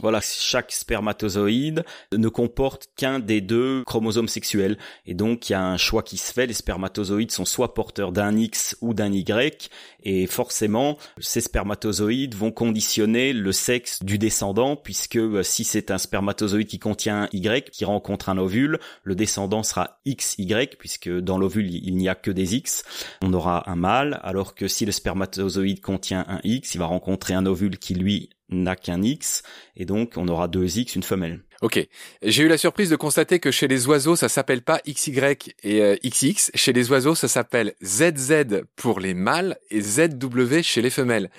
Voilà, 0.00 0.20
chaque 0.22 0.72
spermatozoïde 0.72 1.84
ne 2.16 2.28
comporte 2.28 2.88
qu'un 2.96 3.18
des 3.18 3.42
deux 3.42 3.82
chromosomes 3.84 4.26
sexuels. 4.26 4.78
Et 5.04 5.12
donc, 5.12 5.50
il 5.50 5.52
y 5.52 5.54
a 5.54 5.62
un 5.62 5.76
choix 5.76 6.02
qui 6.02 6.16
se 6.16 6.32
fait. 6.32 6.46
Les 6.46 6.54
spermatozoïdes 6.54 7.30
sont 7.30 7.44
soit 7.44 7.74
porteurs 7.74 8.10
d'un 8.10 8.34
X 8.38 8.74
ou 8.80 8.94
d'un 8.94 9.12
Y. 9.12 9.68
Et 10.02 10.26
forcément, 10.26 10.96
ces 11.18 11.42
spermatozoïdes 11.42 12.34
vont 12.34 12.50
conditionner 12.50 13.34
le 13.34 13.52
sexe 13.52 14.02
du 14.02 14.16
descendant, 14.16 14.76
puisque 14.76 15.16
euh, 15.16 15.42
si 15.42 15.62
c'est 15.62 15.90
un 15.90 15.98
spermatozoïde 15.98 16.68
qui 16.68 16.78
contient 16.78 17.24
un 17.24 17.28
Y, 17.32 17.68
qui 17.70 17.84
rencontre 17.84 18.30
un 18.30 18.38
ovule, 18.38 18.78
le 19.04 19.14
descendant 19.14 19.62
sera 19.62 20.00
XY, 20.08 20.68
puisque 20.78 21.10
dans 21.10 21.36
l'ovule, 21.36 21.70
il 21.70 21.96
n'y 21.96 22.08
a 22.08 22.14
que 22.14 22.30
des 22.30 22.56
X. 22.56 22.82
On 23.20 23.34
aura 23.34 23.70
un 23.70 23.76
mâle, 23.76 24.20
alors 24.22 24.54
que 24.54 24.68
si 24.68 24.86
le 24.86 24.92
spermatozoïde 24.92 25.82
contient 25.82 26.24
un 26.28 26.40
X, 26.44 26.74
il 26.74 26.78
va 26.78 26.86
rencontrer 26.86 27.34
un 27.34 27.44
ovule 27.44 27.78
qui, 27.78 27.94
lui, 27.94 28.30
n'a 28.52 28.76
qu'un 28.76 29.02
X, 29.02 29.42
et 29.76 29.84
donc 29.84 30.14
on 30.16 30.28
aura 30.28 30.48
deux 30.48 30.78
X, 30.78 30.94
une 30.94 31.02
femelle. 31.02 31.42
Ok. 31.62 31.88
J'ai 32.22 32.42
eu 32.42 32.48
la 32.48 32.58
surprise 32.58 32.90
de 32.90 32.96
constater 32.96 33.38
que 33.38 33.52
chez 33.52 33.68
les 33.68 33.86
oiseaux, 33.86 34.16
ça 34.16 34.28
s'appelle 34.28 34.62
pas 34.62 34.80
XY 34.86 35.20
et 35.62 35.98
XX. 36.04 36.48
Euh, 36.48 36.56
chez 36.56 36.72
les 36.72 36.90
oiseaux, 36.90 37.14
ça 37.14 37.28
s'appelle 37.28 37.74
ZZ 37.84 38.64
pour 38.74 38.98
les 38.98 39.14
mâles 39.14 39.56
et 39.70 39.80
ZW 39.80 40.62
chez 40.62 40.82
les 40.82 40.90
femelles. 40.90 41.30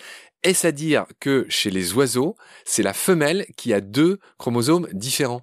Est-ce 0.42 0.66
à 0.66 0.72
dire 0.72 1.06
que 1.20 1.46
chez 1.50 1.70
les 1.72 1.94
oiseaux, 1.94 2.38
c'est 2.64 2.84
la 2.84 2.94
femelle 2.94 3.46
qui 3.58 3.74
a 3.74 3.82
deux 3.82 4.20
chromosomes 4.38 4.88
différents? 4.94 5.42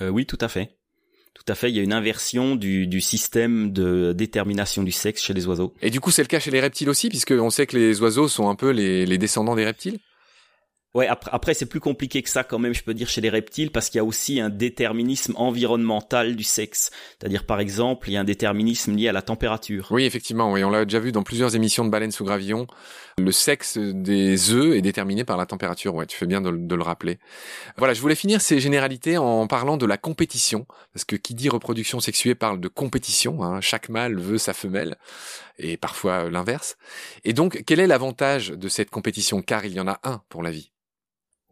Euh, 0.00 0.08
Oui, 0.08 0.24
tout 0.24 0.38
à 0.40 0.48
fait. 0.48 0.70
Tout 1.34 1.52
à 1.52 1.56
fait, 1.56 1.70
il 1.70 1.76
y 1.76 1.80
a 1.80 1.82
une 1.82 1.92
inversion 1.92 2.54
du, 2.54 3.00
système 3.00 3.72
de 3.72 4.12
détermination 4.12 4.84
du 4.84 4.92
sexe 4.92 5.20
chez 5.20 5.34
les 5.34 5.46
oiseaux. 5.48 5.74
Et 5.82 5.90
du 5.90 6.00
coup, 6.00 6.12
c'est 6.12 6.22
le 6.22 6.28
cas 6.28 6.38
chez 6.38 6.52
les 6.52 6.60
reptiles 6.60 6.88
aussi, 6.88 7.08
puisque 7.08 7.32
on 7.32 7.50
sait 7.50 7.66
que 7.66 7.76
les 7.76 8.00
oiseaux 8.00 8.28
sont 8.28 8.48
un 8.48 8.54
peu 8.54 8.70
les 8.70 9.18
descendants 9.18 9.56
des 9.56 9.64
reptiles? 9.64 9.98
Ouais, 10.96 11.08
après, 11.08 11.30
après 11.30 11.52
c'est 11.52 11.66
plus 11.66 11.78
compliqué 11.78 12.22
que 12.22 12.30
ça 12.30 12.42
quand 12.42 12.58
même, 12.58 12.72
je 12.72 12.82
peux 12.82 12.94
dire, 12.94 13.06
chez 13.06 13.20
les 13.20 13.28
reptiles, 13.28 13.70
parce 13.70 13.90
qu'il 13.90 13.98
y 13.98 14.00
a 14.00 14.04
aussi 14.04 14.40
un 14.40 14.48
déterminisme 14.48 15.34
environnemental 15.36 16.36
du 16.36 16.42
sexe. 16.42 16.90
C'est-à-dire, 17.18 17.44
par 17.44 17.60
exemple, 17.60 18.08
il 18.08 18.14
y 18.14 18.16
a 18.16 18.20
un 18.20 18.24
déterminisme 18.24 18.96
lié 18.96 19.08
à 19.08 19.12
la 19.12 19.20
température. 19.20 19.88
Oui, 19.90 20.06
effectivement, 20.06 20.50
oui, 20.50 20.64
on 20.64 20.70
l'a 20.70 20.86
déjà 20.86 20.98
vu 20.98 21.12
dans 21.12 21.22
plusieurs 21.22 21.54
émissions 21.54 21.84
de 21.84 21.90
baleines 21.90 22.12
sous 22.12 22.24
gravillon. 22.24 22.66
Le 23.18 23.30
sexe 23.30 23.76
des 23.76 24.52
œufs 24.52 24.74
est 24.74 24.80
déterminé 24.80 25.22
par 25.24 25.36
la 25.36 25.44
température. 25.44 25.94
Ouais, 25.94 26.06
tu 26.06 26.16
fais 26.16 26.26
bien 26.26 26.40
de, 26.40 26.48
le 26.48 26.82
rappeler. 26.82 27.18
Voilà, 27.76 27.92
je 27.92 28.00
voulais 28.00 28.14
finir 28.14 28.40
ces 28.40 28.58
généralités 28.58 29.18
en 29.18 29.46
parlant 29.46 29.76
de 29.76 29.84
la 29.84 29.98
compétition, 29.98 30.66
parce 30.94 31.04
que 31.04 31.16
qui 31.16 31.34
dit 31.34 31.50
reproduction 31.50 32.00
sexuée 32.00 32.34
parle 32.34 32.58
de 32.58 32.68
compétition. 32.68 33.42
Hein. 33.42 33.60
Chaque 33.60 33.90
mâle 33.90 34.18
veut 34.18 34.38
sa 34.38 34.54
femelle, 34.54 34.96
et 35.58 35.76
parfois 35.76 36.30
l'inverse. 36.30 36.78
Et 37.22 37.34
donc, 37.34 37.64
quel 37.66 37.80
est 37.80 37.86
l'avantage 37.86 38.48
de 38.48 38.68
cette 38.70 38.88
compétition? 38.88 39.42
Car 39.42 39.66
il 39.66 39.74
y 39.74 39.80
en 39.80 39.88
a 39.88 40.00
un 40.02 40.22
pour 40.30 40.42
la 40.42 40.50
vie. 40.50 40.72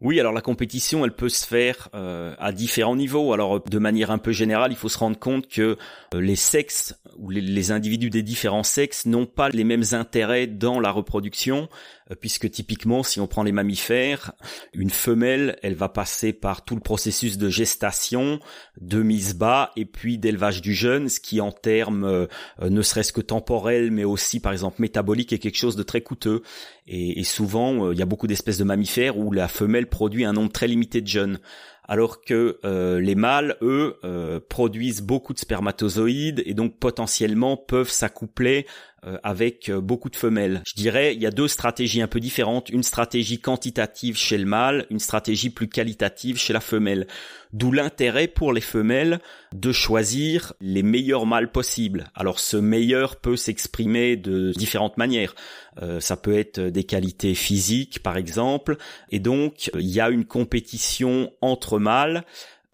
Oui, 0.01 0.19
alors 0.19 0.33
la 0.33 0.41
compétition, 0.41 1.05
elle 1.05 1.13
peut 1.13 1.29
se 1.29 1.47
faire 1.47 1.89
euh, 1.93 2.35
à 2.37 2.51
différents 2.51 2.97
niveaux. 2.97 3.31
Alors 3.31 3.61
de 3.63 3.79
manière 3.79 4.11
un 4.11 4.17
peu 4.17 4.31
générale, 4.31 4.71
il 4.71 4.77
faut 4.77 4.89
se 4.89 4.97
rendre 4.97 5.17
compte 5.17 5.47
que 5.47 5.77
euh, 6.13 6.21
les 6.21 6.35
sexes 6.35 6.99
ou 7.17 7.29
les, 7.29 7.71
individus 7.71 8.09
des 8.09 8.23
différents 8.23 8.63
sexes 8.63 9.05
n'ont 9.05 9.25
pas 9.25 9.49
les 9.49 9.63
mêmes 9.63 9.83
intérêts 9.91 10.47
dans 10.47 10.79
la 10.79 10.91
reproduction, 10.91 11.69
euh, 12.11 12.15
puisque 12.19 12.49
typiquement, 12.51 13.03
si 13.03 13.19
on 13.19 13.27
prend 13.27 13.43
les 13.43 13.51
mammifères, 13.51 14.33
une 14.73 14.89
femelle, 14.89 15.57
elle 15.63 15.75
va 15.75 15.89
passer 15.89 16.33
par 16.33 16.63
tout 16.63 16.75
le 16.75 16.81
processus 16.81 17.37
de 17.37 17.49
gestation, 17.49 18.39
de 18.79 19.01
mise 19.01 19.35
bas 19.35 19.71
et 19.75 19.85
puis 19.85 20.17
d'élevage 20.17 20.61
du 20.61 20.73
jeune, 20.73 21.09
ce 21.09 21.19
qui 21.19 21.41
en 21.41 21.51
termes 21.51 22.27
ne 22.61 22.81
serait-ce 22.81 23.13
que 23.13 23.21
temporel, 23.21 23.91
mais 23.91 24.03
aussi 24.03 24.39
par 24.39 24.51
exemple 24.51 24.81
métabolique, 24.81 25.33
est 25.33 25.39
quelque 25.39 25.57
chose 25.57 25.75
de 25.75 25.83
très 25.83 26.01
coûteux. 26.01 26.41
Et, 26.87 27.19
et 27.19 27.23
souvent, 27.23 27.91
il 27.91 27.97
y 27.97 28.01
a 28.01 28.05
beaucoup 28.05 28.27
d'espèces 28.27 28.57
de 28.57 28.63
mammifères 28.63 29.17
où 29.17 29.31
la 29.31 29.47
femelle 29.47 29.87
produit 29.87 30.25
un 30.25 30.33
nombre 30.33 30.51
très 30.51 30.67
limité 30.67 31.01
de 31.01 31.07
jeunes 31.07 31.39
alors 31.87 32.21
que 32.21 32.59
euh, 32.65 32.99
les 32.99 33.15
mâles, 33.15 33.57
eux, 33.61 33.97
euh, 34.03 34.39
produisent 34.47 35.01
beaucoup 35.01 35.33
de 35.33 35.39
spermatozoïdes 35.39 36.41
et 36.45 36.53
donc 36.53 36.77
potentiellement 36.77 37.57
peuvent 37.57 37.89
s'accoupler 37.89 38.65
avec 39.23 39.71
beaucoup 39.71 40.09
de 40.09 40.15
femelles. 40.15 40.61
Je 40.65 40.73
dirais, 40.73 41.13
il 41.13 41.21
y 41.21 41.25
a 41.25 41.31
deux 41.31 41.47
stratégies 41.47 42.01
un 42.01 42.07
peu 42.07 42.19
différentes, 42.19 42.69
une 42.69 42.83
stratégie 42.83 43.39
quantitative 43.39 44.17
chez 44.17 44.37
le 44.37 44.45
mâle, 44.45 44.85
une 44.89 44.99
stratégie 44.99 45.49
plus 45.49 45.67
qualitative 45.67 46.37
chez 46.37 46.53
la 46.53 46.59
femelle. 46.59 47.07
D'où 47.53 47.71
l'intérêt 47.71 48.27
pour 48.27 48.51
les 48.51 48.61
femelles 48.61 49.19
de 49.53 49.71
choisir 49.71 50.53
les 50.59 50.83
meilleurs 50.83 51.25
mâles 51.25 51.51
possibles. 51.51 52.05
Alors 52.15 52.39
ce 52.39 52.57
meilleur 52.57 53.15
peut 53.15 53.37
s'exprimer 53.37 54.17
de 54.17 54.51
différentes 54.51 54.97
manières. 54.97 55.35
ça 55.99 56.17
peut 56.17 56.37
être 56.37 56.59
des 56.59 56.83
qualités 56.83 57.35
physiques 57.35 58.01
par 58.01 58.17
exemple, 58.17 58.77
et 59.11 59.19
donc 59.19 59.69
il 59.75 59.87
y 59.87 59.99
a 59.99 60.09
une 60.09 60.25
compétition 60.25 61.31
entre 61.41 61.79
mâles 61.79 62.23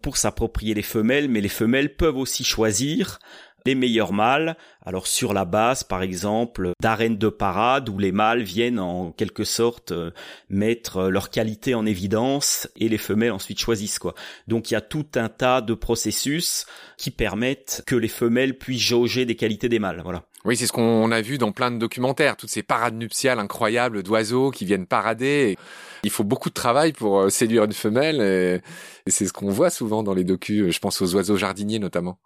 pour 0.02 0.16
s'approprier 0.16 0.74
les 0.74 0.82
femelles, 0.82 1.28
mais 1.28 1.40
les 1.40 1.48
femelles 1.48 1.94
peuvent 1.94 2.16
aussi 2.16 2.44
choisir 2.44 3.20
les 3.66 3.74
meilleurs 3.74 4.12
mâles, 4.12 4.56
alors 4.84 5.06
sur 5.06 5.32
la 5.32 5.44
base 5.44 5.84
par 5.84 6.02
exemple 6.02 6.72
d'arènes 6.80 7.18
de 7.18 7.28
parade 7.28 7.88
où 7.88 7.98
les 7.98 8.12
mâles 8.12 8.42
viennent 8.42 8.80
en 8.80 9.12
quelque 9.12 9.44
sorte 9.44 9.92
euh, 9.92 10.10
mettre 10.48 11.08
leur 11.08 11.30
qualité 11.30 11.74
en 11.74 11.86
évidence 11.86 12.68
et 12.76 12.88
les 12.88 12.98
femelles 12.98 13.32
ensuite 13.32 13.60
choisissent 13.60 13.98
quoi. 13.98 14.14
Donc 14.48 14.70
il 14.70 14.74
y 14.74 14.76
a 14.76 14.80
tout 14.80 15.06
un 15.14 15.28
tas 15.28 15.60
de 15.60 15.74
processus 15.74 16.66
qui 16.96 17.10
permettent 17.10 17.82
que 17.86 17.96
les 17.96 18.08
femelles 18.08 18.58
puissent 18.58 18.80
jauger 18.80 19.26
des 19.26 19.36
qualités 19.36 19.68
des 19.68 19.78
mâles, 19.78 20.00
voilà. 20.02 20.24
Oui, 20.44 20.56
c'est 20.56 20.66
ce 20.66 20.72
qu'on 20.72 21.12
a 21.12 21.20
vu 21.20 21.38
dans 21.38 21.52
plein 21.52 21.70
de 21.70 21.78
documentaires, 21.78 22.36
toutes 22.36 22.50
ces 22.50 22.64
parades 22.64 22.94
nuptiales 22.94 23.38
incroyables 23.38 24.02
d'oiseaux 24.02 24.50
qui 24.50 24.64
viennent 24.64 24.86
parader. 24.86 25.56
Il 26.02 26.10
faut 26.10 26.24
beaucoup 26.24 26.48
de 26.48 26.54
travail 26.54 26.92
pour 26.92 27.20
euh, 27.20 27.28
séduire 27.30 27.62
une 27.64 27.72
femelle 27.72 28.20
et, 28.20 28.60
c'est 29.06 29.26
ce 29.26 29.32
qu'on 29.32 29.50
voit 29.50 29.70
souvent 29.70 30.02
dans 30.02 30.14
les 30.14 30.24
docus, 30.24 30.72
je 30.72 30.78
pense 30.80 31.00
aux 31.00 31.14
oiseaux 31.14 31.36
jardiniers 31.36 31.78
notamment. 31.78 32.18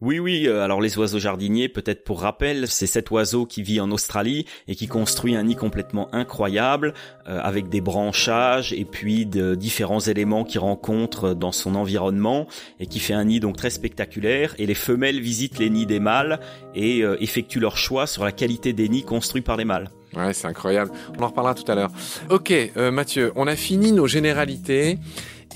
Oui, 0.00 0.18
oui. 0.18 0.46
Euh, 0.46 0.62
alors 0.62 0.80
les 0.80 0.96
oiseaux 0.96 1.18
jardiniers, 1.18 1.68
peut-être 1.68 2.04
pour 2.04 2.22
rappel, 2.22 2.68
c'est 2.68 2.86
cet 2.86 3.10
oiseau 3.10 3.44
qui 3.44 3.62
vit 3.62 3.80
en 3.80 3.90
Australie 3.90 4.46
et 4.66 4.74
qui 4.74 4.86
construit 4.86 5.36
un 5.36 5.42
nid 5.42 5.56
complètement 5.56 6.08
incroyable 6.14 6.94
euh, 7.28 7.38
avec 7.42 7.68
des 7.68 7.82
branchages 7.82 8.72
et 8.72 8.86
puis 8.86 9.26
de 9.26 9.54
différents 9.54 10.00
éléments 10.00 10.44
qu'il 10.44 10.60
rencontre 10.60 11.34
dans 11.34 11.52
son 11.52 11.74
environnement 11.74 12.46
et 12.78 12.86
qui 12.86 12.98
fait 12.98 13.12
un 13.12 13.24
nid 13.24 13.40
donc 13.40 13.56
très 13.56 13.68
spectaculaire. 13.68 14.54
Et 14.58 14.64
les 14.64 14.74
femelles 14.74 15.20
visitent 15.20 15.58
les 15.58 15.68
nids 15.68 15.86
des 15.86 16.00
mâles 16.00 16.40
et 16.74 17.02
euh, 17.02 17.22
effectuent 17.22 17.60
leur 17.60 17.76
choix 17.76 18.06
sur 18.06 18.24
la 18.24 18.32
qualité 18.32 18.72
des 18.72 18.88
nids 18.88 19.04
construits 19.04 19.42
par 19.42 19.58
les 19.58 19.66
mâles. 19.66 19.90
Ouais, 20.16 20.32
c'est 20.32 20.46
incroyable. 20.46 20.90
On 21.18 21.22
en 21.22 21.28
reparlera 21.28 21.54
tout 21.54 21.70
à 21.70 21.74
l'heure. 21.74 21.90
Ok, 22.30 22.52
Mathieu, 22.74 23.30
on 23.36 23.46
a 23.46 23.54
fini 23.54 23.92
nos 23.92 24.08
généralités. 24.08 24.98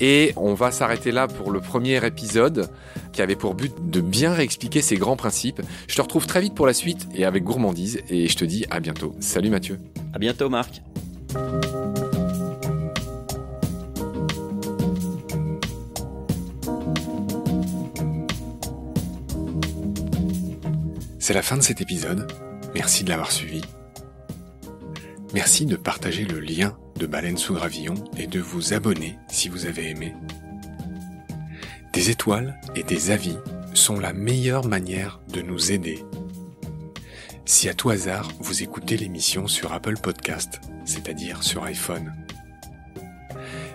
Et 0.01 0.33
on 0.35 0.53
va 0.53 0.71
s'arrêter 0.71 1.11
là 1.11 1.27
pour 1.27 1.51
le 1.51 1.61
premier 1.61 2.05
épisode 2.05 2.69
qui 3.13 3.21
avait 3.21 3.35
pour 3.35 3.55
but 3.55 3.73
de 3.89 4.01
bien 4.01 4.33
réexpliquer 4.33 4.81
ces 4.81 4.97
grands 4.97 5.15
principes. 5.15 5.61
Je 5.87 5.95
te 5.95 6.01
retrouve 6.01 6.27
très 6.27 6.41
vite 6.41 6.53
pour 6.53 6.67
la 6.67 6.73
suite 6.73 7.07
et 7.15 7.25
avec 7.25 7.43
gourmandise 7.43 8.01
et 8.09 8.27
je 8.27 8.35
te 8.35 8.45
dis 8.45 8.65
à 8.69 8.79
bientôt. 8.79 9.15
Salut 9.19 9.49
Mathieu. 9.49 9.79
À 10.13 10.19
bientôt 10.19 10.49
Marc. 10.49 10.81
C'est 21.19 21.33
la 21.33 21.41
fin 21.41 21.57
de 21.57 21.63
cet 21.63 21.81
épisode. 21.81 22.31
Merci 22.75 23.03
de 23.03 23.09
l'avoir 23.09 23.31
suivi. 23.31 23.61
Merci 25.35 25.65
de 25.65 25.75
partager 25.75 26.23
le 26.23 26.39
lien 26.39 26.77
de 26.97 27.05
Baleine 27.05 27.35
sous 27.35 27.55
Gravillon 27.55 27.95
et 28.17 28.25
de 28.25 28.39
vous 28.39 28.73
abonner 28.73 29.17
si 29.27 29.49
vous 29.49 29.65
avez 29.65 29.89
aimé. 29.89 30.15
Des 31.91 32.09
étoiles 32.09 32.57
et 32.73 32.83
des 32.83 33.11
avis 33.11 33.35
sont 33.73 33.99
la 33.99 34.13
meilleure 34.13 34.65
manière 34.65 35.19
de 35.27 35.41
nous 35.41 35.73
aider. 35.73 36.05
Si 37.43 37.67
à 37.67 37.73
tout 37.73 37.89
hasard 37.89 38.31
vous 38.39 38.63
écoutez 38.63 38.95
l'émission 38.95 39.45
sur 39.45 39.73
Apple 39.73 39.97
Podcast, 40.01 40.61
c'est-à-dire 40.85 41.43
sur 41.43 41.65
iPhone, 41.65 42.13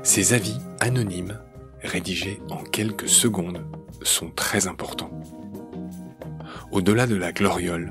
ces 0.03 0.33
avis 0.33 0.57
anonymes, 0.81 1.39
rédigés 1.83 2.41
en 2.49 2.65
quelques 2.65 3.11
secondes, 3.11 3.67
sont 4.03 4.31
très 4.31 4.67
importants. 4.67 5.13
Au-delà 6.73 7.07
de 7.07 7.17
la 7.17 7.33
gloriole, 7.33 7.91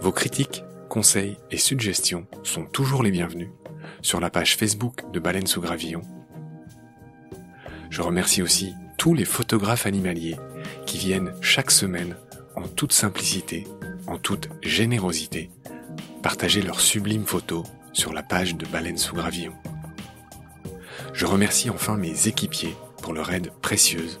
Vos 0.00 0.12
critiques, 0.12 0.64
conseils 0.88 1.36
et 1.50 1.56
suggestions 1.56 2.26
sont 2.42 2.64
toujours 2.64 3.02
les 3.02 3.10
bienvenus 3.10 3.48
sur 4.02 4.20
la 4.20 4.30
page 4.30 4.56
Facebook 4.56 5.10
de 5.12 5.20
Baleine 5.20 5.46
sous 5.46 5.60
Gravillon. 5.60 6.02
Je 7.90 8.02
remercie 8.02 8.42
aussi 8.42 8.74
tous 8.98 9.14
les 9.14 9.24
photographes 9.24 9.86
animaliers 9.86 10.36
qui 10.86 10.98
viennent 10.98 11.34
chaque 11.40 11.70
semaine 11.70 12.16
en 12.56 12.66
toute 12.66 12.92
simplicité, 12.92 13.66
en 14.06 14.18
toute 14.18 14.48
générosité, 14.62 15.50
partager 16.22 16.60
leurs 16.60 16.80
sublimes 16.80 17.26
photos 17.26 17.64
sur 17.92 18.12
la 18.12 18.22
page 18.22 18.56
de 18.56 18.66
Baleine 18.66 18.98
sous 18.98 19.14
Gravillon. 19.14 19.54
Je 21.12 21.26
remercie 21.26 21.70
enfin 21.70 21.96
mes 21.96 22.26
équipiers 22.26 22.74
pour 23.00 23.12
leur 23.12 23.30
aide 23.32 23.52
précieuse. 23.62 24.20